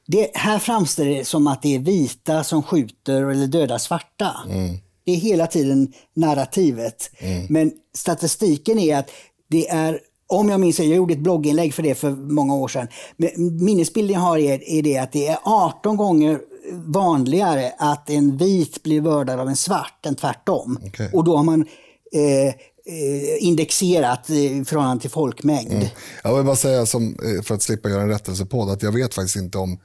[0.08, 4.36] Det, här framställs det som att det är vita som skjuter eller dödar svarta.
[4.50, 4.78] Mm.
[5.06, 7.10] Det är hela tiden narrativet.
[7.50, 9.10] Men statistiken är att
[9.50, 12.88] det är om jag minns jag gjorde ett blogginlägg för det för många år sedan.
[13.18, 13.32] Men
[13.66, 16.40] minnesbilden jag har är, är det att det är 18 gånger
[16.72, 20.80] vanligare att en vit blir mördad av en svart än tvärtom.
[20.86, 21.10] Okej.
[21.14, 21.66] Och då har man
[22.14, 22.54] eh, eh,
[23.40, 25.90] indexerat eh, i förhållande till folkmängd.
[26.24, 28.84] Jag vill bara säga, som, eh, för att slippa göra en rättelse på det, att
[28.84, 29.80] jag vet faktiskt inte om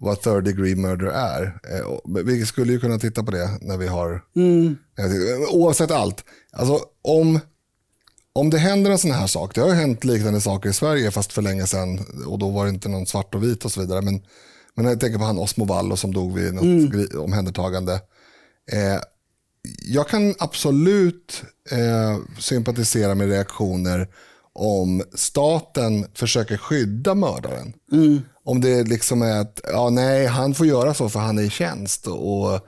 [0.00, 1.60] vad third degree murder är.
[2.24, 4.22] Vi skulle ju kunna titta på det när vi har...
[4.98, 6.24] Eh, Oavsett allt.
[6.52, 7.40] Alltså, om,
[8.32, 11.10] om det händer en sån här sak, det har ju hänt liknande saker i Sverige
[11.10, 13.80] fast för länge sedan och då var det inte någon svart och vit och så
[13.80, 14.02] vidare.
[14.02, 14.22] Men,
[14.82, 17.92] men jag tänker på han Osmo Vallo som dog vid något gri- omhändertagande.
[18.72, 19.00] Eh,
[19.82, 24.08] jag kan absolut eh, sympatisera med reaktioner
[24.52, 27.72] om staten försöker skydda mördaren.
[28.44, 31.50] Om det liksom är att, ja nej, han får göra så för han är i
[31.50, 32.06] tjänst.
[32.06, 32.60] Och,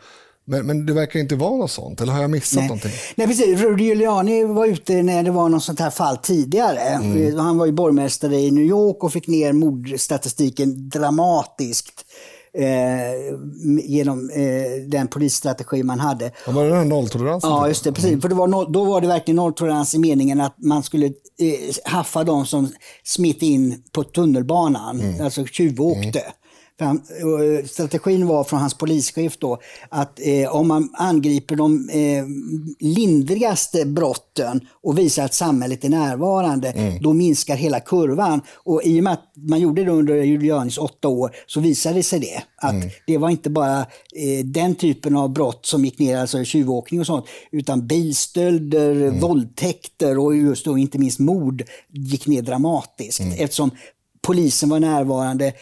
[0.45, 2.69] men, men det verkar inte vara något sånt, eller har jag missat Nej.
[2.69, 2.93] någonting?
[3.15, 3.61] Nej, precis.
[3.61, 6.81] Rudy Giuliani var ute när det var något sånt här fall tidigare.
[6.81, 7.39] Mm.
[7.39, 12.05] Han var ju borgmästare i New York och fick ner mordstatistiken dramatiskt.
[12.55, 13.37] Eh,
[13.85, 16.33] genom eh, den polisstrategi man hade.
[16.47, 17.51] Ja, var det den här nolltoleransen?
[17.51, 17.93] Ja, just det.
[17.93, 18.23] Precis.
[18.23, 21.13] För det var noll, då var det verkligen nolltolerans i meningen att man skulle eh,
[21.85, 22.73] haffa de som
[23.05, 26.23] smitt in på tunnelbanan, alltså tjuvåkte.
[26.23, 26.40] För
[26.85, 29.59] han, eh, strategin var från hans polischef då
[29.89, 32.25] att eh, om man angriper de eh,
[32.79, 38.41] lindrigaste brotten och visar att samhället är närvarande, då minskar hela kurvan.
[38.55, 42.03] Och i och med att man gjorde det under Julianis åtta år så visade det
[42.03, 42.43] sig det.
[42.57, 42.75] Att
[43.07, 47.07] det var inte bara eh, den typen av brott som gick ner, alltså tjuvåkning och
[47.07, 51.63] sånt, utan bilstölder, våldtäkter och just då inte minst mord
[51.93, 53.21] gick ner dramatiskt.
[53.39, 53.71] Eftersom
[54.23, 55.53] polisen var närvarande,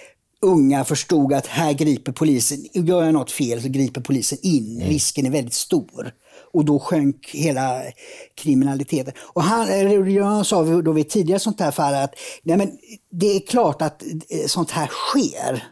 [0.42, 4.80] unga förstod att här griper polisen, gör jag något fel så griper polisen in.
[4.80, 6.12] Risken är väldigt stor.
[6.52, 7.82] Och då sjönk hela
[8.34, 9.14] kriminaliteten.
[9.18, 12.78] Och han, sa då vid tidigare sånt här fall att nej men,
[13.10, 15.64] det är klart att eh, sånt här sker.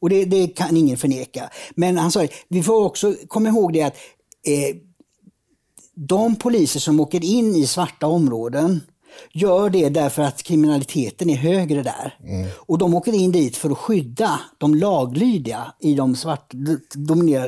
[0.00, 1.50] Och det, det kan ingen förneka.
[1.74, 3.96] Men han sa, vi får också komma ihåg det att
[4.46, 4.76] eh,
[5.94, 8.80] de poliser som åker in i svarta områden
[9.32, 12.14] gör det därför att kriminaliteten är högre där.
[12.56, 16.50] Och de åker in dit för att skydda de laglydiga i de, svart,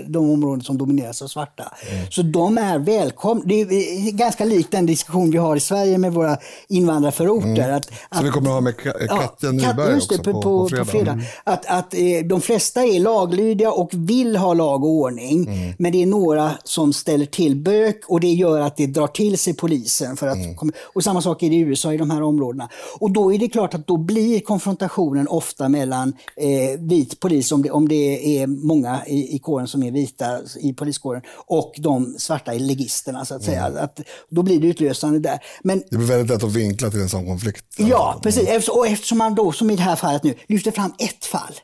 [0.08, 1.64] de områden som domineras av svarta.
[2.10, 3.42] Så de är välkomna.
[3.46, 6.36] Det är ganska likt den diskussion vi har i Sverige med våra
[6.68, 7.70] invandrarförorter.
[7.70, 10.68] Att, Så vi kommer att ha med Ka- Katja Kat- Nyberg också på, på, på,
[10.68, 10.84] fredag.
[10.84, 11.18] på fredag.
[11.44, 15.48] Att, att eh, de flesta är laglydiga och vill ha lag och ordning.
[15.78, 19.38] Men det är några som ställer till bök och det gör att det drar till
[19.38, 20.16] sig polisen.
[20.16, 22.68] För att, komma- Och samma sak är i USA i de här områdena.
[22.98, 27.62] Och då är det klart att då blir konfrontationen ofta mellan eh, vit polis, om
[27.62, 32.14] det, om det är många i, i kåren som är vita i poliskåren, och de
[32.18, 33.64] svarta legisterna så att säga.
[33.64, 34.00] Att,
[34.30, 35.38] då blir det utlösande där.
[35.62, 37.64] Men Det blir väldigt lätt att vinkla till en sån konflikt.
[37.78, 38.48] Ja, precis.
[38.48, 41.54] Efter- Och eftersom man då, som i det här fallet nu, lyfter fram ett fall.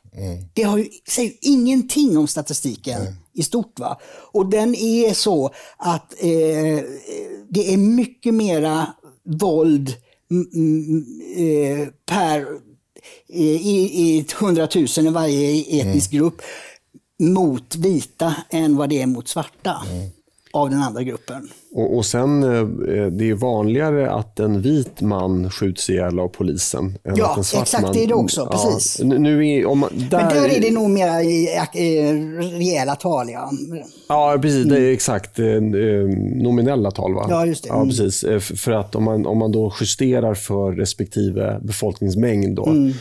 [0.54, 3.00] Det har ju, säger ju ingenting om statistiken
[3.34, 3.78] i stort.
[3.78, 3.98] Va?
[4.32, 6.28] Och den är så att eh,
[7.50, 8.86] det är mycket mera
[9.28, 9.94] våld
[10.30, 11.04] mm, mm,
[11.36, 12.40] eh, per
[13.28, 16.42] eh, i, i 100 000 i varje etnisk grupp
[17.18, 19.82] mot vita än vad det är mot svarta
[20.52, 21.48] av den andra gruppen.
[21.74, 22.66] Och, och sen, eh,
[23.06, 26.98] det är vanligare att en vit man skjuts ihjäl av polisen.
[27.04, 29.00] Än Ja, att en svart exakt, man, det är det också, precis.
[29.04, 33.30] Nu, är, om man, där, Men där är det nog mera i, eh, rejäla tal.
[33.30, 33.50] Ja.
[34.08, 34.66] Ja, precis.
[34.66, 35.60] Det är exakt eh, eh,
[36.42, 37.14] nominella tal.
[37.14, 37.26] Va?
[37.30, 37.68] Ja, just det.
[37.68, 37.88] Ja, Mm.
[37.88, 38.24] precis.
[38.24, 42.92] Eh, För att om man, om man då justerar för respektive befolkningsmängd då, Mm.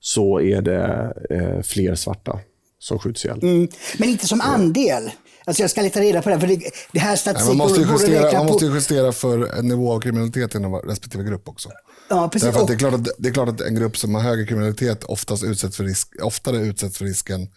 [0.00, 2.38] så är det eh, fler svarta
[2.78, 3.38] som skjuts ihjäl.
[3.42, 3.68] Mm.
[3.98, 5.10] Men inte som andel.
[5.50, 6.34] Alltså jag ska leta reda på det.
[6.34, 9.68] här, För det, det här statistiken man måste justera, man måste ju justera för en
[9.68, 11.68] nivå av kriminalitet inom respektive grupp också.
[12.08, 12.46] Ja, precis.
[12.46, 14.46] Därför att det, är klart att, det är klart att en grupp som har högre
[14.46, 17.48] kriminalitet oftast utsätts för risk, oftare utsätts för risken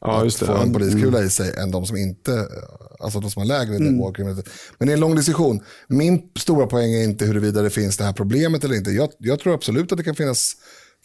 [0.00, 0.46] Ja, att just det.
[0.46, 0.72] få en mm.
[0.72, 2.48] poliskula i sig än de som inte,
[3.00, 4.52] alltså de som har lägre nivå av kriminalitet.
[4.78, 5.60] Men det är en lång diskussion.
[5.88, 8.90] Min stora poäng är inte huruvida det finns det här problemet eller inte.
[8.90, 10.52] Jag, jag tror absolut att det kan finnas,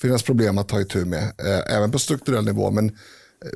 [0.01, 2.71] finnas problem att ta itu med, eh, även på strukturell nivå.
[2.71, 2.97] Men,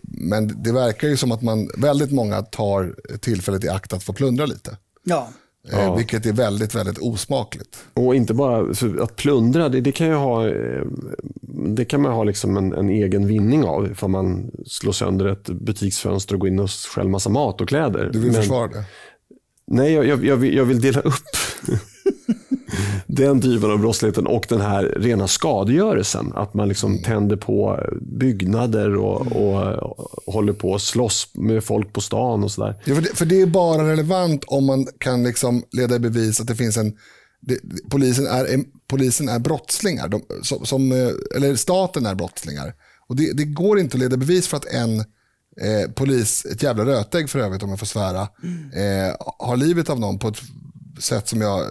[0.03, 4.13] men det verkar ju som att man, väldigt många tar tillfället i akt att få
[4.13, 4.77] plundra lite.
[5.03, 5.29] Ja.
[5.71, 7.84] Eh, vilket är väldigt, väldigt osmakligt.
[7.93, 10.82] Och inte bara för att plundra, det, det kan ju ha, eh,
[11.75, 15.49] det kan man ha liksom en, en egen vinning av ifall man slår sönder ett
[15.49, 18.09] butiksfönster och går in och stjäl massa mat och kläder.
[18.13, 18.84] Du vill Men- försvara det?
[19.67, 21.13] Nej, jag, jag, jag, vill, jag vill dela upp.
[23.07, 26.34] den typen av brottsligheten och den här rena skadegörelsen.
[26.36, 31.93] Att man liksom tänder på byggnader och, och, och håller på att slåss med folk
[31.93, 32.82] på stan och sådär.
[32.86, 36.41] Ja, för, det, för det är bara relevant om man kan liksom leda i bevis
[36.41, 36.93] att det finns en
[37.41, 37.59] det,
[37.89, 42.74] polisen, är, polisen är brottslingar, de, som, som, eh, eller staten är brottslingar.
[43.07, 44.99] Och det, det, går inte att leda bevis för att en
[45.61, 49.09] eh, polis, ett jävla rötägg för övrigt om jag får svära, mm.
[49.09, 50.41] eh, har livet av någon på ett
[51.01, 51.65] sätt som jag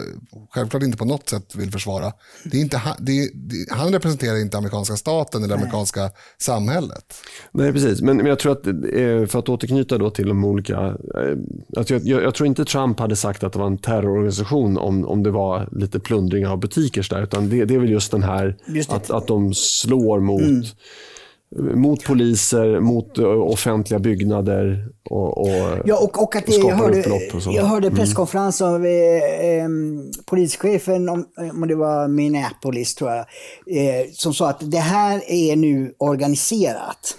[0.49, 2.13] självklart inte på något sätt vill försvara.
[2.43, 5.63] Det är inte, det, det, han representerar inte amerikanska staten eller Nej.
[5.63, 7.13] amerikanska samhället.
[7.51, 8.01] Nej, precis.
[8.01, 10.75] Men, men jag tror att, eh, för att återknyta då till de olika...
[10.75, 11.37] Eh,
[11.77, 15.07] alltså jag, jag, jag, tror inte Trump hade sagt att det var en terrororganisation om,
[15.07, 17.07] om det var lite plundring av butiker.
[17.09, 20.41] Där, utan det, det är väl just den här just att, att de slår mot
[20.41, 20.63] mm
[21.59, 27.03] mot poliser, mot eh, offentliga byggnader och, och, ja, och, och att det, jag, hörde,
[27.33, 27.99] och jag hörde mm.
[27.99, 29.69] presskonferens av eh, eh,
[30.25, 35.55] polischefen, om, om det var Minneapolis tror jag, eh, som sa att det här är
[35.55, 37.17] nu organiserat.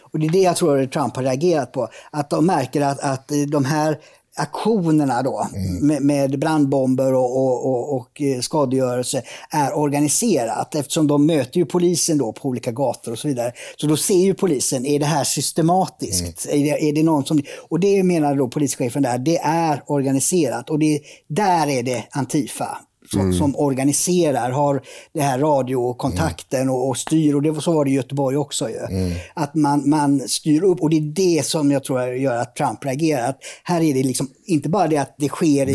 [0.00, 1.88] Och det är det jag tror Trump har reagerat på.
[2.10, 3.98] Att de märker att, att de här
[4.36, 5.86] aktionerna då mm.
[5.86, 11.66] med, med brandbomber och, och, och, och, eh, skadegörelse är organiserat eftersom de möter ju
[11.66, 13.52] polisen då på olika gator och så vidare.
[13.76, 16.46] Så då ser ju polisen, är det här systematiskt?
[16.46, 16.60] Mm.
[16.60, 17.42] Är, det, är det någon som...
[17.68, 22.78] Och det menar då polischefen där, det är organiserat och det, där är det Antifa
[23.10, 23.32] som, mm.
[23.32, 24.82] som, organiserar, har
[25.12, 26.74] det här radiokontakten mm.
[26.74, 27.34] och, och, styr.
[27.34, 28.68] Och det, så var det i Göteborg också.
[28.70, 28.78] Ju.
[28.78, 29.12] Mm.
[29.34, 31.00] Att man, man styr upp och det är
[31.36, 33.28] det som jag tror gör att Trump reagerar.
[33.28, 35.72] Att här är det liksom inte bara det att det sker i,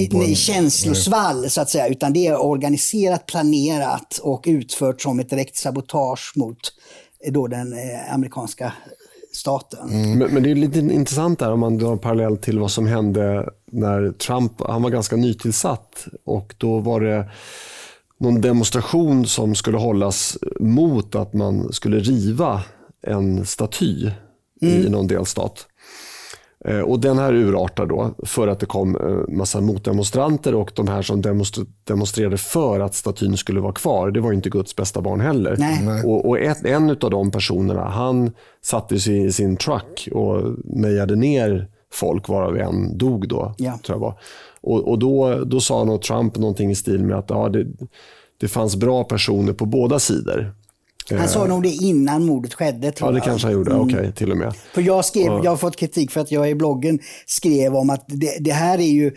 [0.00, 5.30] i, i känslosvall, så att säga, utan det är organiserat, planerat och utfört som ett
[5.30, 6.58] direkt sabotage mot
[7.26, 8.72] eh, då den eh, amerikanska
[9.32, 9.90] staten.
[9.90, 10.18] Mm.
[10.18, 13.48] Men, men, det är lite intressant där om man drar parallell till vad som hände
[13.72, 17.30] när Trump, han var ganska nytillsatt och då var det
[18.18, 22.62] någon demonstration som skulle hållas mot att man skulle riva
[23.06, 24.10] en staty
[24.62, 24.86] mm.
[24.86, 25.66] i någon delstat.
[26.64, 30.88] Eh, och den här urartar då för att det kom eh, massa motdemonstranter och de
[30.88, 31.22] här som
[31.84, 35.56] demonstrerade för att statyn skulle vara kvar, det var inte Guds bästa barn heller.
[35.58, 36.04] Nej.
[36.04, 38.30] Och, och ett, en av de personerna, han
[38.62, 43.54] satte sig i sin truck och mejade ner folk, varav en dog då.
[43.58, 43.78] Ja.
[43.84, 44.18] Tror jag var.
[44.60, 47.66] Och, och då, då sa nog Trump någonting i stil med att ja, det,
[48.40, 50.54] det fanns bra personer på båda sidor.
[51.18, 52.92] Han sa nog det innan mordet skedde.
[52.92, 53.70] Tror ja, det kanske han gjorde.
[53.70, 53.82] Mm.
[53.82, 54.54] Okej, okay, till och med.
[54.74, 58.04] För jag, skrev, jag har fått kritik för att jag i bloggen skrev om att
[58.06, 59.12] det, det här är ju eh,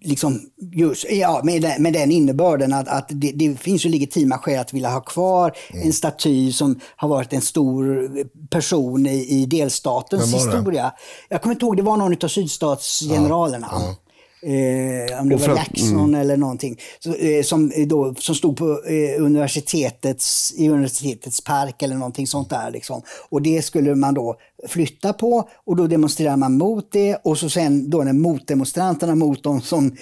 [0.00, 0.40] liksom
[0.72, 4.60] just, ja, med, den, med den innebörden att, att det, det, finns ju legitima skäl
[4.60, 5.86] att vilja ha kvar mm.
[5.86, 8.10] en staty som har varit en stor
[8.50, 10.92] person i, i delstatens historia.
[11.28, 13.68] Jag kommer inte ihåg, det var någon av sydstatsgeneralerna.
[13.70, 13.96] Ja, ja
[14.42, 16.20] eh, om det var Jackson mm.
[16.20, 21.94] eller någonting, så, eh, som, då, som stod på eh, universitetets, i universitetets park eller
[21.94, 22.70] någonting sånt där.
[22.70, 23.02] Liksom.
[23.28, 24.36] Och det skulle man då
[24.68, 29.42] flytta på och då demonstrerar man mot det och så sen då när motdemonstranterna mot
[29.42, 29.96] de som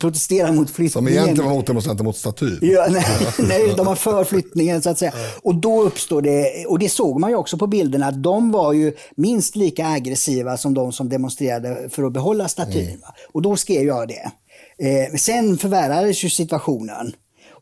[0.00, 0.90] protesterar mot flyttningen.
[0.90, 2.58] Som egentligen var motdemonstranter mot statyn.
[2.62, 3.04] Ja, nej,
[3.38, 5.12] nej, de var för flyttningen så att säga.
[5.42, 8.72] Och då uppstår det, och det såg man ju också på bilderna, att de var
[8.72, 12.88] ju minst lika aggressiva som de som demonstrerade för att behålla statyn.
[12.88, 13.00] Mm.
[13.32, 14.30] Och då skrev jag det.
[14.78, 17.12] Eh, sen förvärrades ju situationen.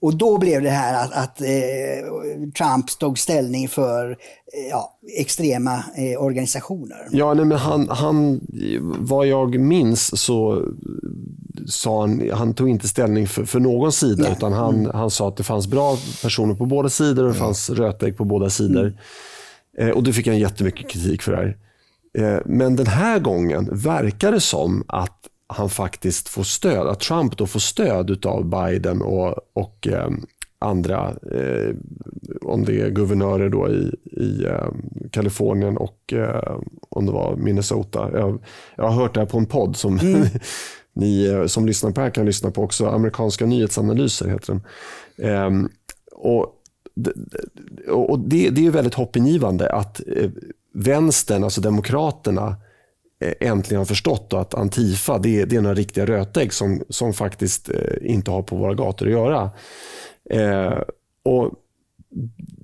[0.03, 1.49] Och då blev det här att, att eh,
[2.59, 7.09] Trump tog ställning för eh, ja, extrema eh, organisationer.
[7.11, 8.41] Ja, nej, men han, han,
[8.99, 10.69] vad jag minns så
[11.67, 14.33] sa han, han tog inte ställning för, för någon sida, nej.
[14.33, 14.91] utan han, mm.
[14.95, 18.25] han sa att det fanns bra personer på båda sidor och det fanns rötägg på
[18.25, 18.85] båda sidor.
[18.85, 19.89] Mm.
[19.89, 21.57] Eh, och då fick han jättemycket kritik för det här.
[22.19, 27.37] Eh, men den här gången verkar det som att han faktiskt får stöd, att Trump
[27.37, 30.11] då får stöd av Biden och, och eh,
[30.59, 31.15] andra,
[32.43, 34.69] om det är guvernörer då i, i eh,
[35.11, 36.57] Kalifornien och eh,
[36.89, 38.11] om det var Minnesota.
[38.13, 38.43] Jag,
[38.77, 40.23] jag, har hört det här på en podd som mm.
[40.95, 42.87] ni eh, som lyssnar på här kan lyssna på också.
[42.87, 44.63] Amerikanska nyhetsanalyser heter den.
[45.29, 45.69] Ehm,
[46.13, 46.55] och,
[47.89, 50.31] och det, det är väldigt hoppingivande att eh,
[50.75, 52.57] vänstern, alltså demokraterna,
[53.21, 57.71] eh, äntligen har förstått att Antifa det, det är några riktiga rötägg som, som faktiskt
[58.01, 59.51] inte har på våra gator att göra.
[60.31, 60.79] Eh,
[61.23, 61.53] och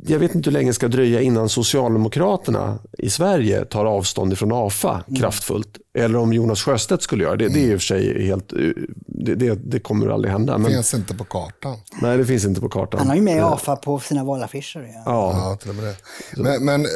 [0.07, 4.53] jag vet inte hur länge det ska dröja innan Socialdemokraterna i Sverige tar avstånd ifrån
[4.53, 5.21] AFA mm.
[5.21, 5.79] kraftfullt.
[5.99, 7.49] Eller om Jonas Sjöstedt skulle göra det.
[7.49, 8.53] Det är i och för sig helt...
[9.07, 10.59] Det, det, det kommer aldrig hända.
[10.59, 11.77] Det finns inte på kartan.
[12.03, 12.99] Nej, det finns inte på kartan.
[12.99, 14.81] Han har ju med AFA på sina valaffischer.
[14.81, 15.33] Ja, ja.
[15.35, 15.97] ja till och med det.
[16.43, 16.87] Men, men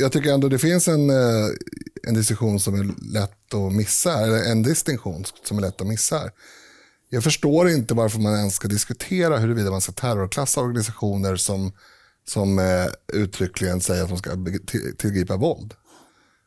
[0.00, 1.10] jag tycker ändå det finns en
[2.08, 6.18] en diskussion som är lätt att missa, eller en distinktion som är lätt att missa
[6.18, 6.30] här.
[7.12, 11.72] Jag förstår inte varför man ens ska diskutera huruvida man ska terrorklassa organisationer som,
[12.28, 14.30] som eh, uttryckligen säger att de ska
[14.98, 15.74] tillgripa våld.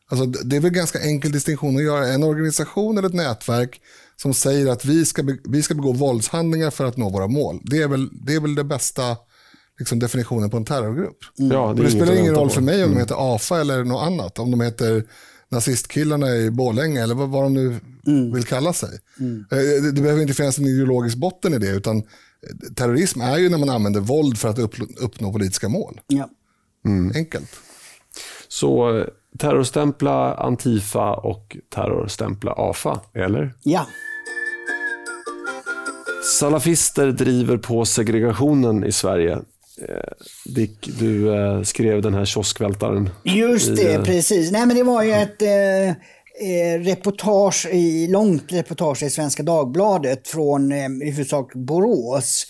[0.10, 2.08] Alltså, det är väl ganska enkel distinktion att göra.
[2.08, 3.82] En organisation eller ett nätverk
[4.16, 7.62] som säger att vi ska, vi ska begå våldshandlingar för att nå våra mål.
[7.64, 9.18] Det är väl det, är väl det bästa
[9.80, 11.18] liksom, definitionen på en terrorgrupp.
[11.40, 11.52] Mm.
[11.52, 12.94] Ja, det, det spelar ingen roll för mig om mm.
[12.94, 14.40] de heter AFA eller något annat.
[14.40, 15.04] Om de heter
[15.50, 18.34] nazistkillarna i Borlänge eller vad, vad de nu mm.
[18.34, 19.00] vill kalla sig.
[19.20, 19.46] Mm.
[19.52, 22.04] Eh, det, det, behöver inte finnas en ideologisk botten i det, utan eh,
[22.76, 26.02] terrorism är ju när man använder våld för att upp, uppnå politiska mål.
[26.08, 26.30] Ja.
[26.86, 27.12] Mm.
[27.16, 27.50] Enkelt.
[28.48, 29.06] Så eh,
[29.40, 33.54] terrorstämpla Antifa och terrorstämpla AFA, eller?
[33.64, 33.88] Ja.
[36.40, 39.40] Salafister driver på segregationen i Sverige.
[40.46, 41.32] Dick, du
[41.66, 43.10] skrev den här kioskvältaren.
[43.24, 44.52] Just det, i, precis.
[44.52, 45.96] Nej, men det var ju ett eh,
[46.42, 52.46] eh, reportage i, långt reportage i Svenska Dagbladet från eh, i huvudsak Borås.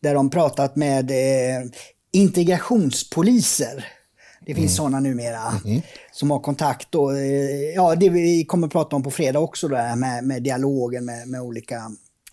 [0.00, 1.66] Där de pratat med eh,
[2.12, 3.86] integrationspoliser.
[4.46, 4.76] Det finns mm.
[4.76, 5.82] sådana numera mm.
[6.12, 6.88] som har kontakt.
[6.90, 10.42] Då, eh, ja, det vi kommer att prata om på fredag också, då, med, med
[10.42, 11.76] dialogen med, med olika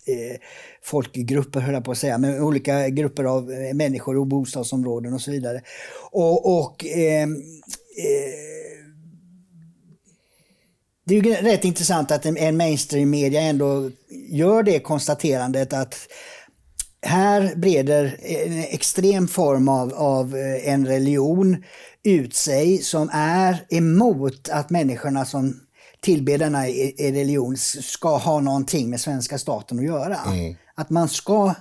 [0.06, 0.36] eh,
[0.82, 5.20] folkgrupper, höll jag på att säga, med olika grupper av eh, människor och bostadsområden och
[5.20, 5.62] så vidare.
[6.10, 8.59] Och, och eh, eh
[11.10, 13.90] det är ju rätt intressant att en mainstream-media ändå
[14.28, 15.96] gör det konstaterandet att
[17.02, 21.64] här breder en extrem form av, av eh, en religion
[22.02, 25.60] ut sig som är emot att människorna som
[26.00, 26.64] tillber denna
[26.98, 30.16] religion ska ha någonting med svenska staten att göra.
[30.26, 30.56] Mm.
[30.74, 31.54] Att man ska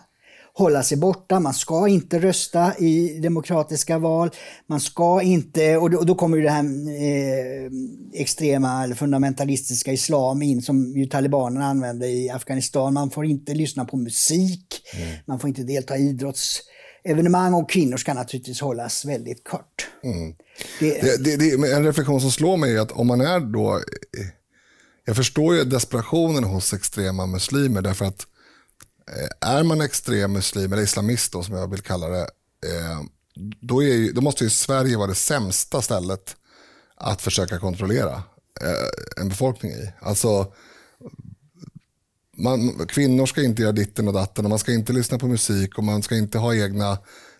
[0.59, 4.29] hålla sig borta, man ska inte rösta i demokratiska val,
[4.67, 7.71] man ska inte, och då, och då kommer ju det här eh,
[8.13, 12.93] extrema eller fundamentalistiska islam in som ju talibanerna använde i Afghanistan.
[12.93, 15.15] Man får inte lyssna på musik, mm.
[15.25, 19.87] man får inte delta i idrottsevenemang och kvinnor ska naturligtvis hållas väldigt kort.
[20.03, 20.35] Mm.
[20.79, 23.81] Det, det, det, en reflektion som slår mig är att om man är då,
[25.05, 28.38] jag förstår ju desperationen hos extrema muslimer därför att Eh,
[29.15, 32.29] Eh, är man extrem muslim eller islamist då, som jag vill kalla det,
[32.65, 33.01] eh,
[33.61, 36.35] då, är, då måste ju Sverige vara det sämsta stället
[36.95, 38.23] att försöka kontrollera
[38.61, 39.93] eh, en befolkning i.
[39.99, 40.53] Alltså,
[42.37, 45.77] man, kvinnor ska inte göra ditten och datten och man ska inte lyssna på musik
[45.77, 46.97] och man ska inte ha egna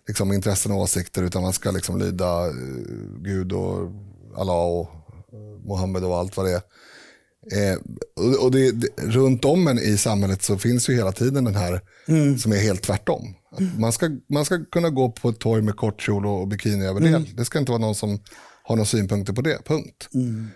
[0.08, 2.52] liksom, intressen och åsikter utan man ska liksom, lyda
[3.18, 3.92] Gud och
[4.36, 4.90] Allah och
[5.66, 6.62] Mohammed och allt vad det är.
[7.52, 7.80] Eh,
[8.16, 11.56] och, och det, det, runt om en i samhället så finns ju hela tiden den
[11.56, 12.38] här mm.
[12.38, 13.36] som är helt tvärtom.
[13.78, 17.00] Man, ska, man ska kunna gå på ett torg med kort kjol och bikini över
[17.00, 17.08] det.
[17.08, 17.26] Mm.
[17.36, 18.20] Det ska inte vara någon som
[18.64, 20.10] har några synpunkter på det, punkt.
[20.14, 20.48] Mm.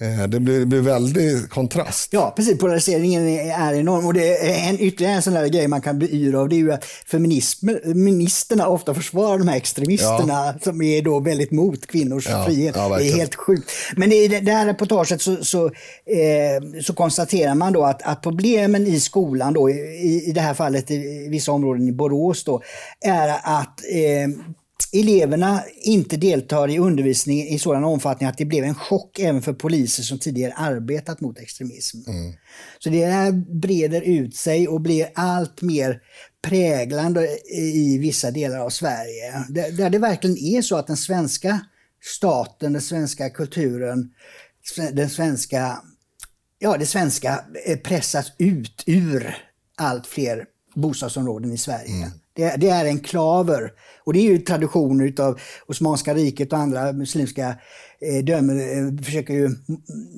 [0.00, 2.12] Eh, det blir, det blir väldigt kontrast.
[2.12, 2.58] Ja, precis.
[2.58, 4.06] Polariseringen är enorm.
[4.06, 6.48] Och det är en, ytterligare en sån där grej man kan bli yr av.
[6.48, 10.54] Det är ju att feministerna ofta försvarar de här extremisterna ja.
[10.62, 12.76] som är då väldigt mot kvinnors ja, frihet.
[12.76, 13.70] Ja, det är helt sjukt.
[13.96, 18.86] Men i det här reportaget så, så, eh, så konstaterar man då att, att problemen
[18.86, 22.62] i skolan, då, i, i det här fallet i vissa områden i Borås, då,
[23.00, 24.28] är att eh,
[24.92, 29.52] eleverna inte deltar i undervisning i sådan omfattning att det blev en chock även för
[29.52, 31.98] poliser som tidigare arbetat mot extremism.
[32.06, 32.32] Mm.
[32.78, 36.00] Så det här breder ut sig och blir allt mer
[36.42, 39.44] präglande i vissa delar av Sverige.
[39.48, 41.60] Där det verkligen är så att den svenska
[42.02, 44.10] staten, den svenska kulturen,
[44.92, 45.82] den svenska,
[46.58, 49.36] ja, det svenska eh, pressas ut ur
[49.76, 51.96] allt fler bostadsområden i Sverige.
[51.96, 52.10] Mm.
[52.34, 53.72] Det, det, är enklaver.
[54.04, 57.54] Och det är ju traditioner av Osmanska riket och andra muslimska
[58.00, 59.50] eh, dömen eh, försöker ju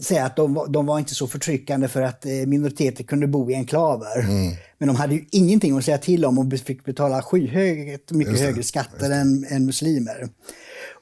[0.02, 3.54] säga att de, de var inte så förtryckande för att eh, minoriteter kunde bo i
[3.54, 4.20] enklaver.
[4.20, 4.52] Mm.
[4.78, 8.62] Men de hade ju ingenting att säga till om och fick betala skyhögt mycket högre
[8.62, 10.28] skatter än, än muslimer.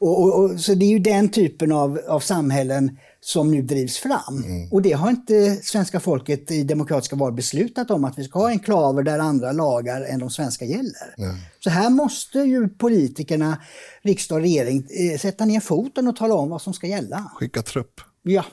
[0.03, 3.99] Och, och, och, så det är ju den typen av, av samhällen som nu drivs
[3.99, 4.45] fram.
[4.45, 4.73] Mm.
[4.73, 8.49] Och det har inte svenska folket i demokratiska val beslutat om att vi ska ha
[8.49, 11.15] enklaver där andra lagar än de svenska gäller.
[11.19, 11.37] Mm.
[11.61, 13.59] Så här måste ju politikerna,
[14.03, 17.31] riksdag och regering eh, sätta ner foten och tala om vad som ska gälla.
[17.35, 18.01] Skicka trupp.
[18.23, 18.45] Ja.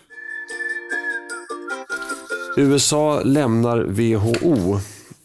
[2.58, 4.80] USA lämnar WHO.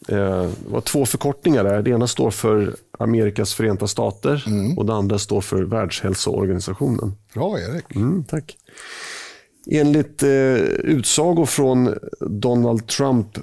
[0.07, 1.81] Eh, det var två förkortningar där.
[1.81, 4.77] Det ena står för Amerikas förenta stater mm.
[4.77, 7.15] och det andra står för Världshälsoorganisationen.
[7.33, 7.95] Bra Erik.
[7.95, 8.57] Mm, tack.
[9.71, 10.29] Enligt eh,
[10.63, 13.37] utsago från Donald Trump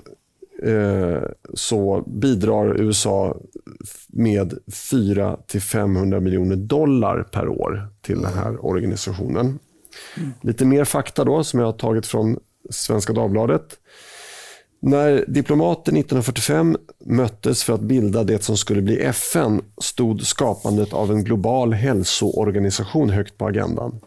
[0.63, 1.23] eh,
[1.55, 3.37] så bidrar USA
[4.09, 9.59] med 400-500 miljoner dollar per år till den här organisationen.
[10.17, 10.33] Mm.
[10.41, 12.39] Lite mer fakta då som jag har tagit från
[12.71, 13.79] Svenska Dagbladet.
[14.85, 21.11] När diplomater 1945 möttes för att bilda det som skulle bli FN stod skapandet av
[21.11, 24.01] en global hälsoorganisation högt på agendan.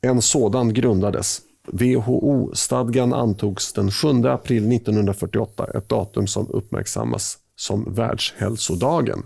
[0.00, 1.40] En sådan grundades.
[1.66, 9.22] WHO-stadgan antogs den 7 april 1948, ett datum som uppmärksammas som Världshälsodagen.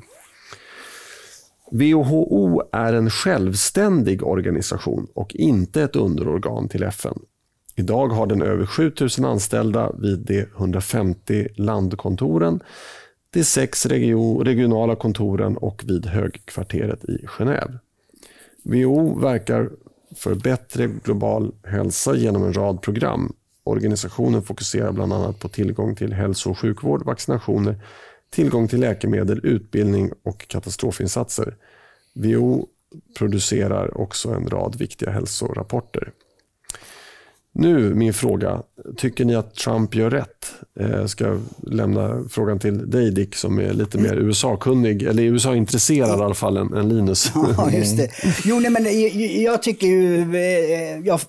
[1.71, 7.19] WHO är en självständig organisation och inte ett underorgan till FN.
[7.79, 12.61] Idag har den över 7000 anställda vid de 150 landkontoren,
[13.31, 17.79] de sex regionala kontoren och vid högkvarteret i Genève.
[18.63, 19.71] WHO verkar
[20.17, 23.33] för bättre global hälsa genom en rad program.
[23.65, 27.81] Organisationen fokuserar bland annat på tillgång till hälso och sjukvård, vaccinationer,
[28.31, 31.57] tillgång till läkemedel, utbildning och katastrofinsatser.
[32.15, 32.67] WHO
[33.19, 36.13] producerar också en rad viktiga hälsorapporter.
[37.59, 38.63] Nu min fråga.
[38.97, 40.53] Tycker ni att Trump gör rätt?
[40.75, 46.21] Jag eh, ska lämna frågan till dig Dick som är lite mer USA-kunnig, eller USA-intresserad
[46.21, 47.33] i alla fall än, än Linus.
[47.57, 48.11] Ja, just det.
[48.45, 48.87] Jo, nej, men
[49.43, 50.37] jag tycker ju...
[50.37, 51.21] Eh, jag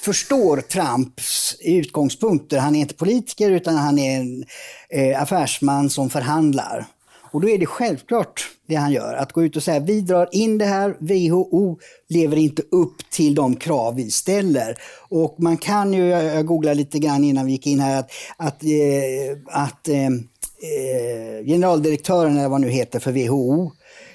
[0.00, 2.58] förstår Trumps utgångspunkter.
[2.58, 4.44] Han är inte politiker utan han är en
[4.90, 6.86] eh, affärsman som förhandlar.
[7.32, 10.28] Och då är det självklart det han gör, att gå ut och säga vi drar
[10.32, 11.78] in det här, WHO
[12.08, 14.78] lever inte upp till de krav vi ställer.
[15.08, 18.62] Och man kan ju, jag googlade lite grann innan vi gick in här, att, att,
[18.62, 23.72] eh, att eh, eh generaldirektören, eller vad nu heter för WHO,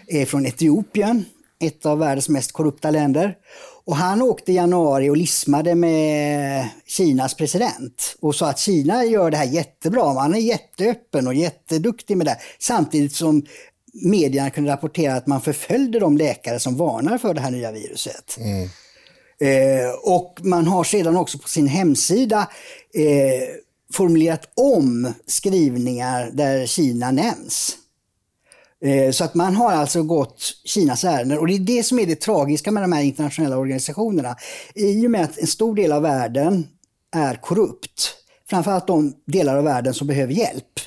[0.07, 1.25] är från Etiopien,
[1.59, 3.35] ett av världens mest korrupta länder.
[3.87, 9.31] Och han åkte i januari och lismade med Kinas president och sa att Kina gör
[9.31, 10.19] det här jättebra.
[10.19, 12.37] Han är jätteöppen och jätteduktig med det.
[12.59, 13.45] Samtidigt som
[13.93, 18.37] medierna kunde rapportera att man förföljde de läkare som varnar för det här nya viruset.
[18.39, 18.69] Mm.
[19.39, 22.47] Eh, och man har sedan också på sin hemsida
[22.93, 23.47] eh,
[23.93, 27.77] formulerat om skrivningar där Kina nämns.
[28.85, 32.05] Eh, så att man har alltså gått Kinas ärenden och det är det som är
[32.05, 34.35] det tragiska med de här internationella organisationerna.
[34.75, 36.67] I och med att en stor del av världen
[37.15, 38.13] är korrupt,
[38.49, 40.79] framförallt de delar av världen som behöver hjälp,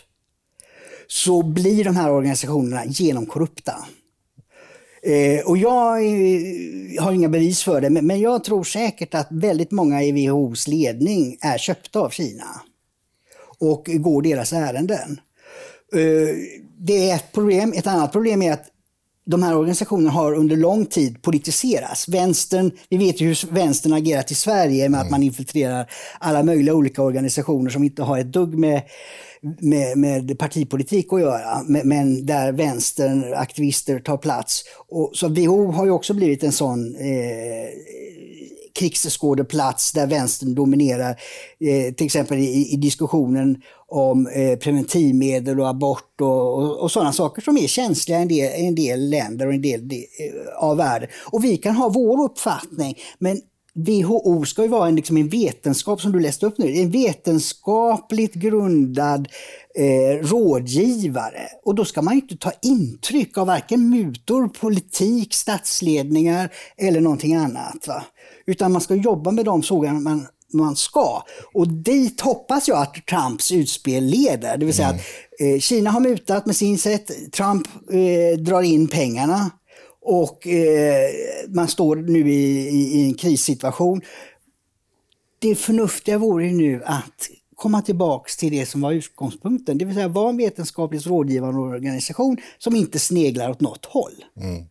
[1.07, 3.74] så blir de här organisationerna genomkorrupta.
[5.03, 6.01] Eh, och jag
[7.01, 11.38] har inga bevis för det, men jag tror säkert att väldigt många i WHOs ledning
[11.41, 12.61] är köpta av Kina
[13.59, 15.20] och går deras ärenden.
[15.95, 16.36] Eh,
[16.87, 17.72] det är ett problem.
[17.76, 18.66] Ett annat problem är att
[19.26, 22.09] de här organisationerna har under lång tid politiserats.
[22.09, 25.01] Vänstern, vi vet ju hur vänstern agerat i Sverige med mm.
[25.01, 28.83] att man infiltrerar alla möjliga olika organisationer som inte har ett dugg med,
[29.61, 34.64] med, med partipolitik att göra, men där vänstern, aktivister tar plats.
[34.89, 37.68] Och, så WHO har ju också blivit en sån eh,
[38.75, 41.11] krigsskådeplats där vänstern dominerar.
[41.61, 47.12] Eh, till exempel i, i diskussionen om eh, preventivmedel och abort och, och, och sådana
[47.12, 50.64] saker som är känsliga i en del, en del länder och en del, de, eh,
[50.64, 51.09] av världen.
[51.33, 53.41] Och vi kan ha vår uppfattning, men
[53.75, 58.35] WHO ska ju vara en, liksom en vetenskap, som du läste upp nu, en vetenskapligt
[58.35, 59.29] grundad
[59.75, 61.49] eh, rådgivare.
[61.64, 67.89] Och då ska man inte ta intryck av varken mutor, politik, statsledningar eller någonting annat.
[67.89, 68.05] Va?
[68.51, 71.22] Utan man ska jobba med de frågorna man man ska.
[71.55, 74.57] Och dit hoppas jag att Trumps utspel leder.
[74.57, 75.01] Det vill säga mm.
[75.01, 79.51] att eh, Kina har mutat med sin sätt, Trump eh, drar in pengarna
[80.03, 81.11] och eh,
[81.48, 84.01] man står nu i, i, i en krissituation.
[85.38, 90.09] Det förnuftiga vore nu att komma tillbaks till det som var utgångspunkten, det vill säga
[90.09, 94.24] vara en vetenskapligt rådgivande organisation som inte sneglar åt något håll.
[94.36, 94.64] Mm.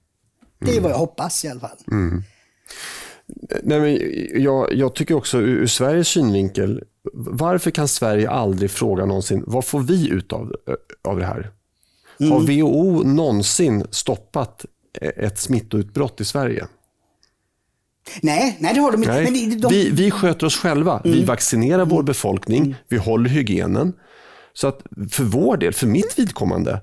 [0.59, 1.77] Det är vad jag hoppas i alla fall.
[1.91, 2.23] Mm.
[3.63, 3.99] Nej, men
[4.43, 9.65] jag, jag tycker också ur, ur Sveriges synvinkel, varför kan Sverige aldrig fråga någonsin, vad
[9.65, 10.55] får vi ut av,
[11.03, 11.51] av det här?
[12.19, 12.31] Mm.
[12.31, 14.65] Har WHO någonsin stoppat
[15.01, 16.67] ett smittoutbrott i Sverige?
[18.21, 19.21] Nej, nej det har de inte.
[19.21, 19.67] Men de...
[19.69, 20.99] vi, vi sköter oss själva.
[20.99, 21.17] Mm.
[21.17, 22.75] Vi vaccinerar vår befolkning, mm.
[22.87, 23.93] vi håller hygienen.
[24.53, 26.81] Så att för vår del, för mitt vidkommande,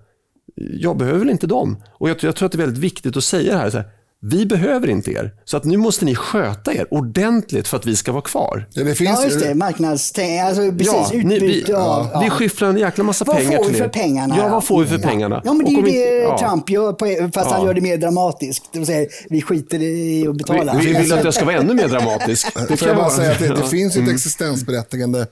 [0.55, 1.83] jag behöver inte dem.
[1.93, 3.71] Och jag, jag tror att det är väldigt viktigt att säga det här.
[3.71, 3.87] Så här
[4.23, 7.97] vi behöver inte er, så att nu måste ni sköta er ordentligt för att vi
[7.97, 8.69] ska vara kvar.
[8.73, 9.55] Ja, det finns ja just det.
[9.55, 12.09] Marknadstänk, alltså precis, ja, utbyte vi, av...
[12.13, 12.21] Ja.
[12.21, 13.61] Vi skyfflar en jäkla massa vad pengar till er.
[13.61, 14.37] Vad får vi för pengarna?
[14.39, 15.43] Ja, vad får vi för pengarna?
[15.45, 16.39] Ja, men det är ju det ja.
[16.39, 18.65] Trump gör, fast han gör det mer dramatiskt.
[18.73, 20.77] Det vill säga, vi skiter i att betala.
[20.79, 22.47] Vi, vi vill att jag ska vara ännu mer dramatisk.
[22.69, 24.15] Det får jag bara säga att det, det finns ett mm.
[24.15, 25.27] existensberättigande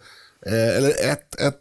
[0.46, 1.60] Eh, eller ett, ett,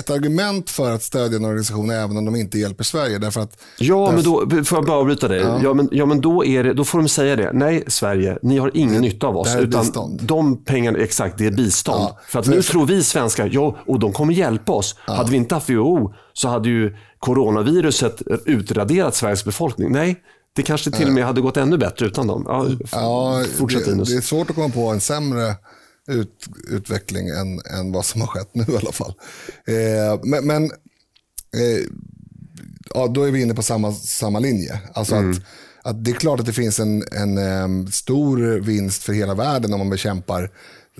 [0.00, 3.18] ett argument för att stödja en organisation även om de inte hjälper Sverige.
[3.18, 5.40] Därför att, Ja, men då får jag bara avbryta dig.
[5.62, 5.74] Ja.
[5.74, 7.50] men, ja, men då, är det, då får de säga det.
[7.52, 9.52] Nej, Sverige, ni har ingen nytta av oss.
[9.52, 10.20] det är utan bistånd.
[10.22, 12.00] de pengarna, exakt, det är bistånd.
[12.02, 14.94] Ja, för att nu för- tror vi svenskar, ja, och de kommer hjälpa oss.
[14.98, 19.92] Hade vi inte haft WHO så hade ju coronaviruset utraderat Sveriges befolkning.
[19.92, 20.16] Nej,
[20.56, 22.44] det kanske till och med hade gått ännu bättre utan dem.
[22.48, 24.08] Ja, Ja, fortsätt det, Linus.
[24.10, 25.54] det är svårt att komma på en sämre
[26.08, 29.14] ut, utveckling än, än vad som har skett nu i alla fall.
[29.66, 31.86] Eh, men men eh,
[32.94, 34.80] ja, då är vi inne på samma, samma linje.
[34.92, 35.36] Alltså att,
[35.82, 39.72] att det är klart att det finns en, en em, stor vinst för hela världen
[39.72, 40.50] om man bekämpar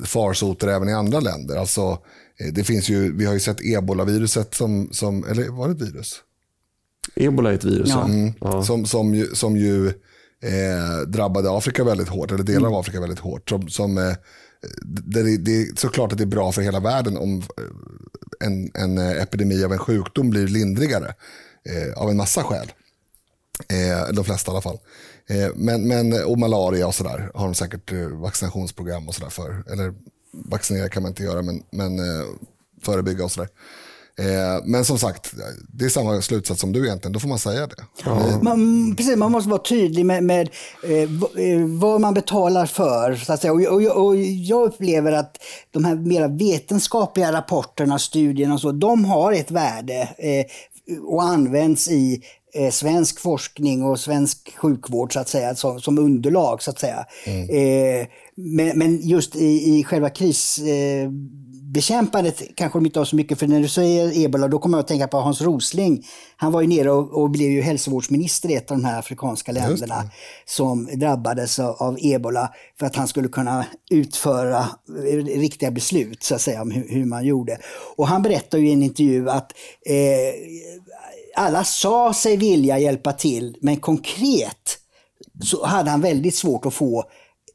[0.04, 1.56] farsoter även i andra länder.
[1.56, 1.98] Alltså,
[2.40, 5.92] eh, det finns ju, vi har ju sett ebolaviruset som, som, eller var det ett
[5.92, 6.22] virus?
[7.14, 7.88] Ebola är ett virus.
[7.88, 8.08] Ja.
[8.08, 8.32] Ja.
[8.40, 8.62] Ja.
[8.62, 9.86] som, som ju, som ju
[10.42, 13.48] eh, drabbade Afrika väldigt hårt, eller delar av Afrika väldigt hårt.
[13.48, 14.14] Som, som, eh,
[14.82, 18.98] det, det är såklart att det är bra för hela världen om eh, en, en
[18.98, 21.14] eh, epidemi av en sjukdom blir lindrigare
[21.64, 22.72] eh, av en massa skäl.
[23.68, 24.78] Eh, de flesta i alla fall.
[25.26, 29.30] Eh, men, men, eh, och malaria och sådär har de säkert eh, vaccinationsprogram och sådär
[29.30, 29.64] för.
[29.72, 29.94] Eller
[30.32, 32.24] vaccinera kan man inte göra, men, men eh,
[32.82, 33.48] förebygga och sådär.
[33.48, 33.85] Eh,
[34.64, 35.34] men som sagt,
[35.68, 37.12] det är samma slutsats som du egentligen.
[37.12, 37.84] Då får man säga det.
[38.42, 40.48] Man, precis, man måste vara tydlig med, med
[40.84, 41.02] eh,
[41.44, 43.14] eh, vad man betalar för.
[43.14, 43.52] Så att säga.
[43.52, 45.36] Och, och, och jag upplever att
[45.70, 50.46] de här mera vetenskapliga rapporterna, studierna och så, de har ett värde eh,
[51.02, 52.22] och används i
[52.54, 56.62] eh, svensk forskning och svensk sjukvård så att säga, som, som underlag.
[56.62, 57.06] så att säga.
[57.26, 60.60] Eh, men, men just i, i själva kris...
[61.72, 64.82] Bekämpandet kanske de inte har så mycket, för när du säger ebola då kommer jag
[64.82, 66.06] att tänka på Hans Rosling.
[66.36, 69.52] Han var ju nere och, och blev ju hälsovårdsminister i ett av de här afrikanska
[69.52, 70.10] länderna
[70.44, 74.58] som drabbades av, av ebola för att han skulle kunna utföra
[75.08, 77.58] eh, riktiga beslut så att säga om hur, hur man gjorde.
[77.96, 79.52] Och han berättar ju i en intervju att
[79.86, 79.96] eh,
[81.36, 84.78] alla sa sig vilja hjälpa till, men konkret
[85.44, 87.04] så hade han väldigt svårt att få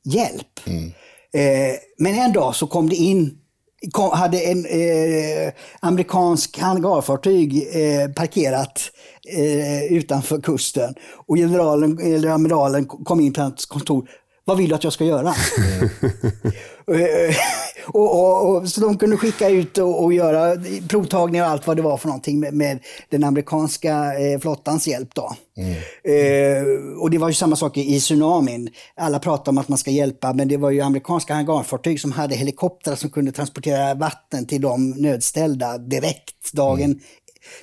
[0.04, 0.60] hjälp.
[1.34, 3.38] Eh, men en dag så kom det in
[3.92, 8.92] kom, hade en eh, amerikansk hangarfartyg eh, parkerat
[9.38, 10.96] eh, utanför kusten
[11.28, 14.10] och generalen, eller amiralen kom in på hans kontor.
[14.46, 15.34] Vad vill du att jag ska göra?
[16.88, 17.36] Eh,
[17.88, 20.56] och, och, och, så de kunde skicka ut och, och göra
[20.90, 22.80] provtagningar och allt vad det var för någonting med, med
[23.10, 25.10] den amerikanska eh, flottans hjälp.
[25.16, 25.36] Då.
[26.12, 26.64] Eh,
[27.02, 28.70] och det var ju samma sak i, tsunamin.
[28.96, 32.36] Alla pratar om att man ska hjälpa, men det var ju amerikanska hangarfartyg som hade
[32.36, 37.00] helikoptrar som kunde transportera vatten till de nödställda direkt dagen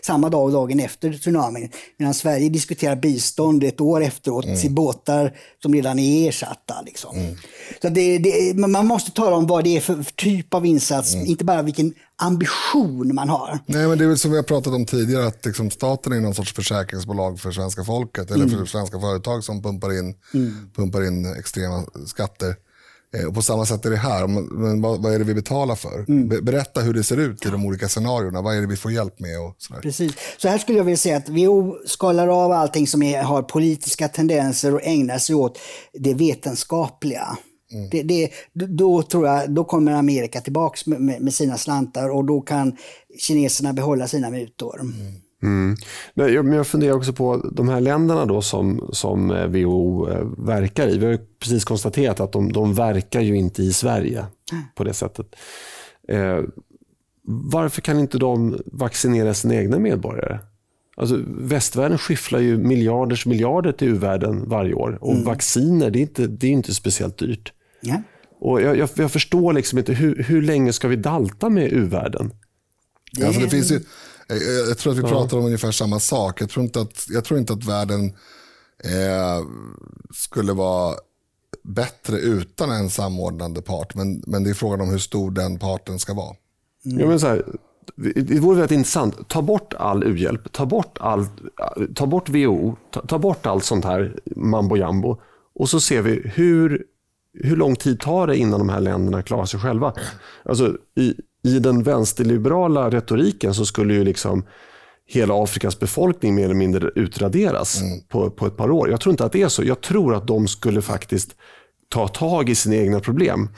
[0.07, 1.71] samma dag och dagen efter tsunamin.
[1.99, 6.83] Medan Sverige diskuterar bistånd ett år efteråt till båtar som redan är ersatta.
[6.87, 7.37] Liksom.
[7.83, 11.45] Så det, det, man måste tala om vad det är för typ av insats, inte
[11.45, 13.59] bara vilken ambition man har.
[13.67, 16.21] Nej, men det är väl som vi har pratat om tidigare, att liksom staten är
[16.21, 20.15] någon sorts försäkringsbolag för svenska folket, eller för svenska företag som pumpar in,
[20.77, 22.55] pumpar in extrema skatter.
[23.17, 25.75] Eh, Och på samma sätt är det här, men vad, vad är det vi betalar
[25.75, 26.05] för?
[26.29, 28.93] Be- Berätta hur det ser ut i de olika scenarierna, vad är det vi får
[28.93, 29.81] hjälp med och sådär.
[29.81, 30.13] Precis.
[30.39, 34.09] Så här skulle jag vilja säga att WHO skalar av allting som är, har politiska
[34.09, 35.59] tendenser och ägnar sig åt
[35.93, 37.39] det vetenskapliga.
[37.91, 38.31] Det, det,
[38.67, 42.77] då tror jag, då kommer Amerika tillbaks med, med, med sina slantar och då kan
[43.19, 44.81] kineserna behålla sina mutor.
[44.81, 44.97] Mm.
[45.41, 45.77] Men
[46.15, 50.27] jag, men jag funderar också på de här länderna då som, som eh, WHO eh,
[50.39, 50.99] verkar i.
[50.99, 54.27] Vi har ju precis konstaterat att de, de verkar ju inte i Sverige
[54.75, 55.27] på det sättet.
[56.09, 56.41] Eh,
[57.25, 60.39] varför kan inte de vaccinera sina egna medborgare?
[60.97, 64.99] Alltså, västvärlden skyfflar ju miljarders miljarder till u-världen varje år.
[65.01, 67.53] Och vacciner, det är inte, det är inte speciellt dyrt.
[67.81, 68.03] Ja.
[68.41, 72.33] Och jag, jag, jag förstår liksom inte, hur, hur länge ska vi dalta med u-världen?
[73.13, 73.81] Det Alltså det finns ju,
[74.29, 76.41] jag, jag tror att vi pratar om ungefär samma sak.
[76.41, 78.05] Jag tror inte att, jag tror inte att världen
[78.85, 79.47] eh,
[80.15, 80.95] skulle vara
[81.65, 83.95] bättre utan en samordnande part.
[83.95, 86.37] Men, men det är frågan om hur stor den parten ska vara.
[86.83, 87.45] Ja, men så här,
[87.97, 89.29] det vore väldigt intressant.
[89.29, 91.27] Ta bort all u-hjälp, ta bort, all,
[91.95, 95.21] ta bort WHO, ta, ta bort allt sånt här mambo jambo.
[95.55, 96.85] Och så ser vi hur,
[97.35, 99.95] hur lång tid tar det innan de här länderna klarar sig själva.
[100.45, 104.45] Alltså, i, I den vänsterliberala retoriken så skulle ju liksom
[105.07, 108.91] hela Afrikas befolkning mer eller mindre utraderas på, på ett par år.
[108.91, 109.65] Jag tror inte att det är så.
[109.65, 111.31] Jag tror att de skulle faktiskt
[111.89, 113.49] ta tag i sina egna problem.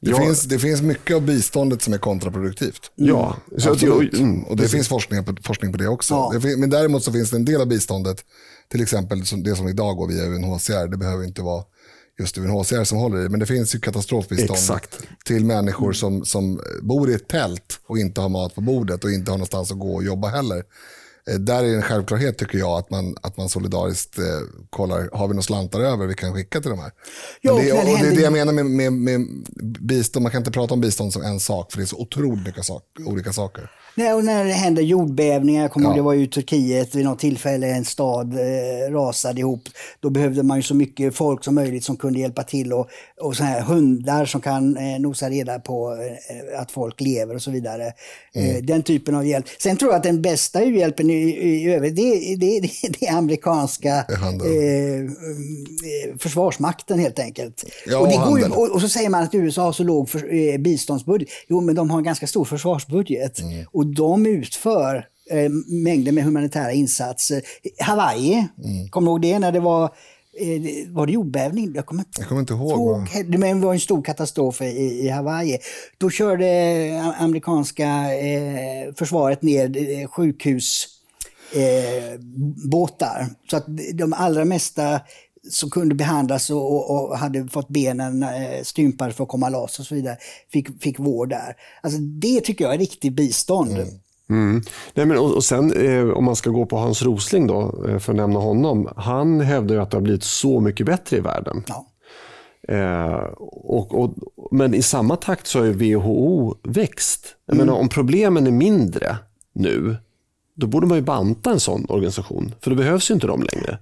[0.00, 2.90] Det, Jag- finns, det finns mycket av biståndet som är kontraproduktivt.
[2.94, 4.14] Ja, så att- Absolut.
[4.18, 6.14] mm, och det finns forskning på, forskning på det också.
[6.14, 6.30] Ja.
[6.34, 8.24] Det fin- men däremot så finns det en del av biståndet,
[8.68, 11.64] till exempel det som idag går via UNHCR, det behöver inte vara
[12.18, 13.28] just UNHCR som håller i.
[13.28, 14.98] Men det finns ju katastrofbistånd Exakt.
[15.24, 19.10] till människor som, som bor i ett tält och inte har mat på bordet och
[19.10, 20.62] inte har någonstans att gå och jobba heller.
[21.30, 24.24] Eh, Där är det en självklarhet tycker jag att man, att man solidariskt eh,
[24.70, 26.90] kollar, har vi några slantar över vi kan skicka till de här?
[27.40, 29.26] Ja, Men det, och och det är det jag menar med, med, med
[29.80, 32.46] bistånd, man kan inte prata om bistånd som en sak för det är så otroligt
[32.46, 33.70] mycket sak, olika saker.
[33.98, 35.90] Nej, och när det händer jordbävningar, jag kommer Ja.
[35.90, 39.68] ihåg det var ju i Turkiet vid något tillfälle en stad eh, rasade ihop.
[40.00, 42.88] Då behövde man ju så mycket folk som möjligt som kunde hjälpa till och,
[43.20, 47.42] och så här hundar som kan eh, nosa reda på eh, att folk lever och
[47.42, 47.92] så vidare.
[48.34, 48.56] Mm.
[48.56, 49.46] Eh, den typen av hjälp.
[49.62, 52.70] Sen tror jag att den bästa u-hjälpen i, i övrigt, det, det, det,
[53.00, 57.64] det är amerikanska eh, eh, försvarsmakten helt enkelt.
[57.86, 60.08] Ja, och, det går ju, och, och så säger man att USA har så låg
[60.08, 61.28] för, eh, biståndsbudget.
[61.48, 63.40] Jo, men de har en ganska stor försvarsbudget.
[63.40, 63.64] Mm.
[63.72, 65.50] Och de utför eh,
[65.84, 67.42] mängder med humanitära insatser.
[67.80, 68.88] Hawaii, Mm.
[68.88, 71.72] kommer du ihåg det när det var eh, var det jordbävning?
[71.74, 72.70] Jag kommer inte Jag kommer inte ihåg.
[72.70, 73.08] ihåg.
[73.38, 75.58] Men det var en stor katastrof i, Hawaii.
[75.98, 78.04] Då körde eh, amerikanska
[78.98, 80.86] försvaret ner eh, sjukhus
[81.54, 82.20] eh,
[82.70, 83.26] båtar.
[83.50, 83.64] Så att
[83.94, 85.00] de allra mesta
[85.50, 89.86] som kunde behandlas och, och, hade fått benen eh, stympade för att komma loss och
[89.86, 90.16] så vidare,
[90.52, 91.56] fick, fick vård där.
[91.80, 93.78] Alltså det tycker jag är riktigt bistånd.
[94.28, 94.62] Mm.
[94.94, 97.98] Nej, men, och, och sen eh, om man ska gå på Hans Rosling då, eh,
[97.98, 98.88] för att nämna honom.
[98.96, 101.62] Han hävdar ju att det har blivit så mycket bättre i världen.
[101.66, 101.86] Ja.
[102.68, 103.14] Eh,
[103.48, 104.14] och, och,
[104.50, 107.26] men i samma takt så har WHO växt.
[107.46, 109.16] Jag menar, om problemen är mindre
[109.52, 109.96] nu,
[110.54, 112.54] då borde man ju banta en sån organisation.
[112.60, 113.78] För då behövs ju inte de längre.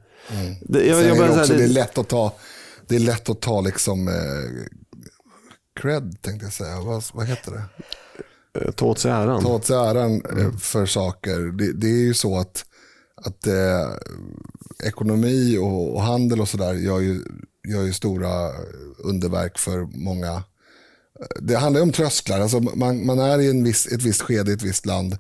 [0.60, 2.32] Det, jag, Sen jag är det, så också, här, det är det- lätt att ta,
[2.88, 4.14] det är lätt att ta liksom eh,
[5.80, 6.80] cred tänkte jag säga.
[6.80, 7.64] Vad, vad heter det?
[8.60, 9.42] eh, ta åt sig äran.
[9.42, 11.38] ta åt sig äran eh, för saker.
[11.59, 12.64] Det, det är ju så att,
[13.16, 13.90] att eh,
[14.84, 17.22] ekonomi och, och handel och sådär gör ju,
[17.68, 18.51] gör ju stora
[18.98, 20.42] underverk för många.
[21.40, 22.40] Det handlar ju om trösklar.
[22.40, 25.18] Alltså man, man är i en viss, ett visst skede i ett visst land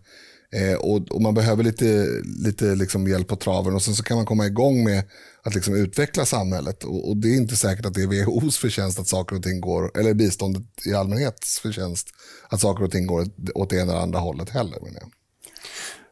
[0.54, 4.16] eh, och, och man behöver lite, lite liksom hjälp på traven och sen så kan
[4.16, 5.02] man komma igång med
[5.42, 6.84] att liksom utveckla samhället.
[6.84, 9.60] Och, och det är inte säkert att det är WHOs förtjänst att saker och ting
[9.60, 12.08] går, eller biståndet i allmänhets förtjänst,
[12.48, 14.80] att saker och ting går åt det ena eller andra hållet heller.
[14.80, 15.10] Menar jag.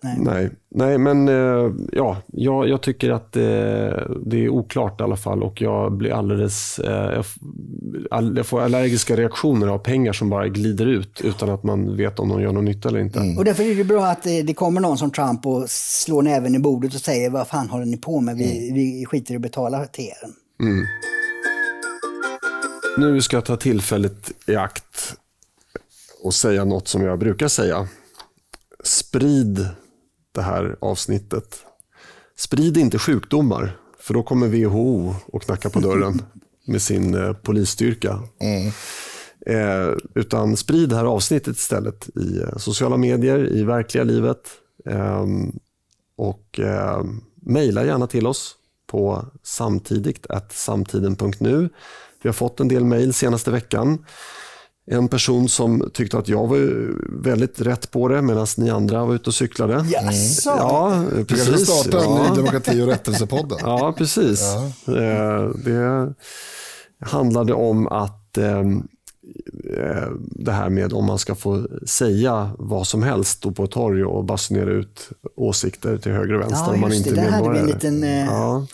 [0.02, 3.42] Nej, nej men eh, ja, jag, jag tycker att eh,
[4.26, 6.78] det är oklart i alla fall och jag blir alldeles...
[6.78, 7.24] Eh,
[8.10, 12.18] jag, jag får allergiska reaktioner av pengar som bara glider ut utan att man vet
[12.18, 13.34] om de gör någon nytta eller inte.
[13.38, 16.54] Och därför är det bra att det, det kommer någon som Trump och slår näven
[16.54, 18.36] i bordet och säger vad fan håller ni på med?
[18.36, 20.28] Vi, vi skiter i att betala till er.
[22.98, 25.14] Nu ska jag ta tillfället i akt
[26.22, 27.88] och säga något som jag brukar säga.
[28.84, 29.68] Sprid
[30.32, 31.64] det här avsnittet.
[32.36, 36.22] Sprid inte sjukdomar, för då kommer WHO och knacka på dörren
[36.66, 38.22] med sin eh, polisstyrka.
[39.46, 44.50] Eh, utan sprid det här avsnittet istället i eh, sociala medier, i verkliga livet.
[44.86, 45.52] Ehm,
[46.16, 47.04] och eh,
[47.34, 48.56] mejla gärna till oss
[48.86, 51.68] på samtidigt samtiden.nu.
[52.22, 54.04] Vi har fått en del mejl senaste veckan.
[54.90, 56.58] En person som tyckte att jag var
[57.22, 59.86] väldigt rätt på det medan ni andra var ute och cyklade.
[59.92, 60.50] Jaså?
[60.50, 61.68] Ja, Vi kanske precis.
[61.68, 62.28] starta en Ja.
[62.30, 63.58] ny demokrati och rättelsepodden.
[63.62, 64.42] Ja, precis.
[64.88, 66.14] Eh, Det
[67.00, 73.02] handlade om att eh, eh, det här med om man ska få säga vad som
[73.02, 76.90] helst på ett torg och basunera ut åsikter till höger och vänster Ja, om man
[76.90, 77.26] just inte det.
[77.26, 77.96] är Där hade vi en medborgare.
[78.00, 78.66] liten Ja,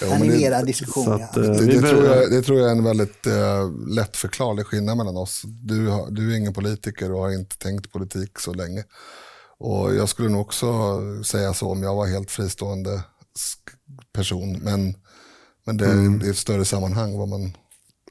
[0.00, 1.12] Ja, men det, animerad diskussion.
[1.12, 1.44] att, ja.
[1.44, 5.16] eh, det, det, tror jag, det tror jag är en väldigt eh, lättförklarlig skillnad mellan
[5.16, 5.42] oss.
[5.44, 8.84] Du, har, du är ingen politiker och har inte tänkt politik så länge.
[9.58, 13.02] Och jag skulle nog också säga så om jag var helt fristående
[14.12, 14.58] person.
[14.62, 14.94] Men,
[15.64, 17.18] men det, det är ett större sammanhang.
[17.18, 17.52] Vad man,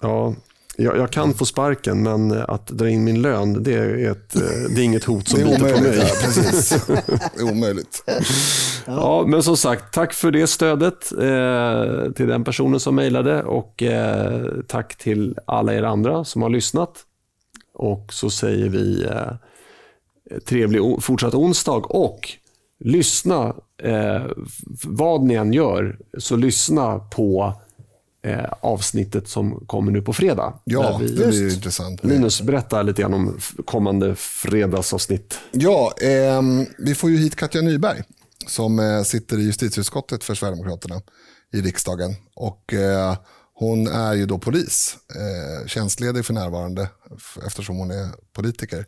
[0.01, 0.35] ja.
[0.77, 4.41] Jag, jag kan få sparken, men att dra in min lön, det är, ett, eh,
[4.75, 5.97] det är inget hot som biter på mig.
[5.97, 6.85] Ja, precis.
[7.35, 8.03] det är omöjligt.
[8.85, 13.83] Ja, men som sagt, tack för det stödet eh, till den personen som mejlade och
[13.83, 17.03] eh, tack till alla er andra som har lyssnat.
[17.73, 19.31] Och så säger vi eh,
[20.45, 22.29] trevlig fortsatt onsdag och
[22.79, 24.25] lyssna, eh,
[24.83, 27.53] vad ni än gör, så lyssna på
[28.25, 30.53] eh, avsnittet som kommer nu på fredag.
[30.63, 32.03] Ja, vi, det blir intressant.
[32.03, 35.39] Linus, berätta lite grann om kommande fredagsavsnitt.
[35.51, 38.03] Ja, ehm, vi får ju hit Katja Nyberg
[38.47, 41.01] som eh, sitter i justitieutskottet för Sverigedemokraterna
[41.53, 42.15] i riksdagen.
[42.35, 43.17] Och eh,
[43.53, 46.89] hon är ju då polis, eh, tjänstledig för närvarande
[47.45, 48.85] eftersom hon är politiker.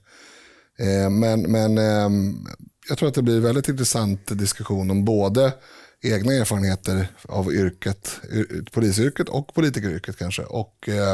[0.80, 2.46] Eh, men men ehm,
[2.90, 5.54] jag tror att det blir väldigt intressant diskussion om både
[6.04, 10.42] egna erfarenheter av yrket, yr- polisyrket och politikeryrket kanske.
[10.42, 11.12] Och eh,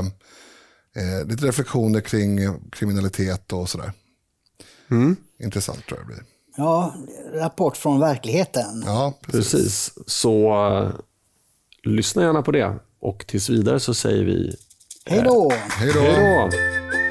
[0.95, 2.39] eh, lite reflektioner kring
[2.71, 3.91] kriminalitet och sådär.
[5.39, 6.23] Intressant tror jag det blir.
[6.57, 6.95] Ja,
[7.33, 8.83] rapport från verkligheten.
[8.85, 9.51] Ja, precis.
[9.51, 9.93] Precis.
[10.07, 10.91] Så eh,
[11.91, 12.75] lyssna gärna på det.
[12.99, 14.55] Och tills vidare så säger vi
[15.05, 15.51] Hej då!
[15.69, 15.99] Hej då!
[16.01, 17.02] hej då.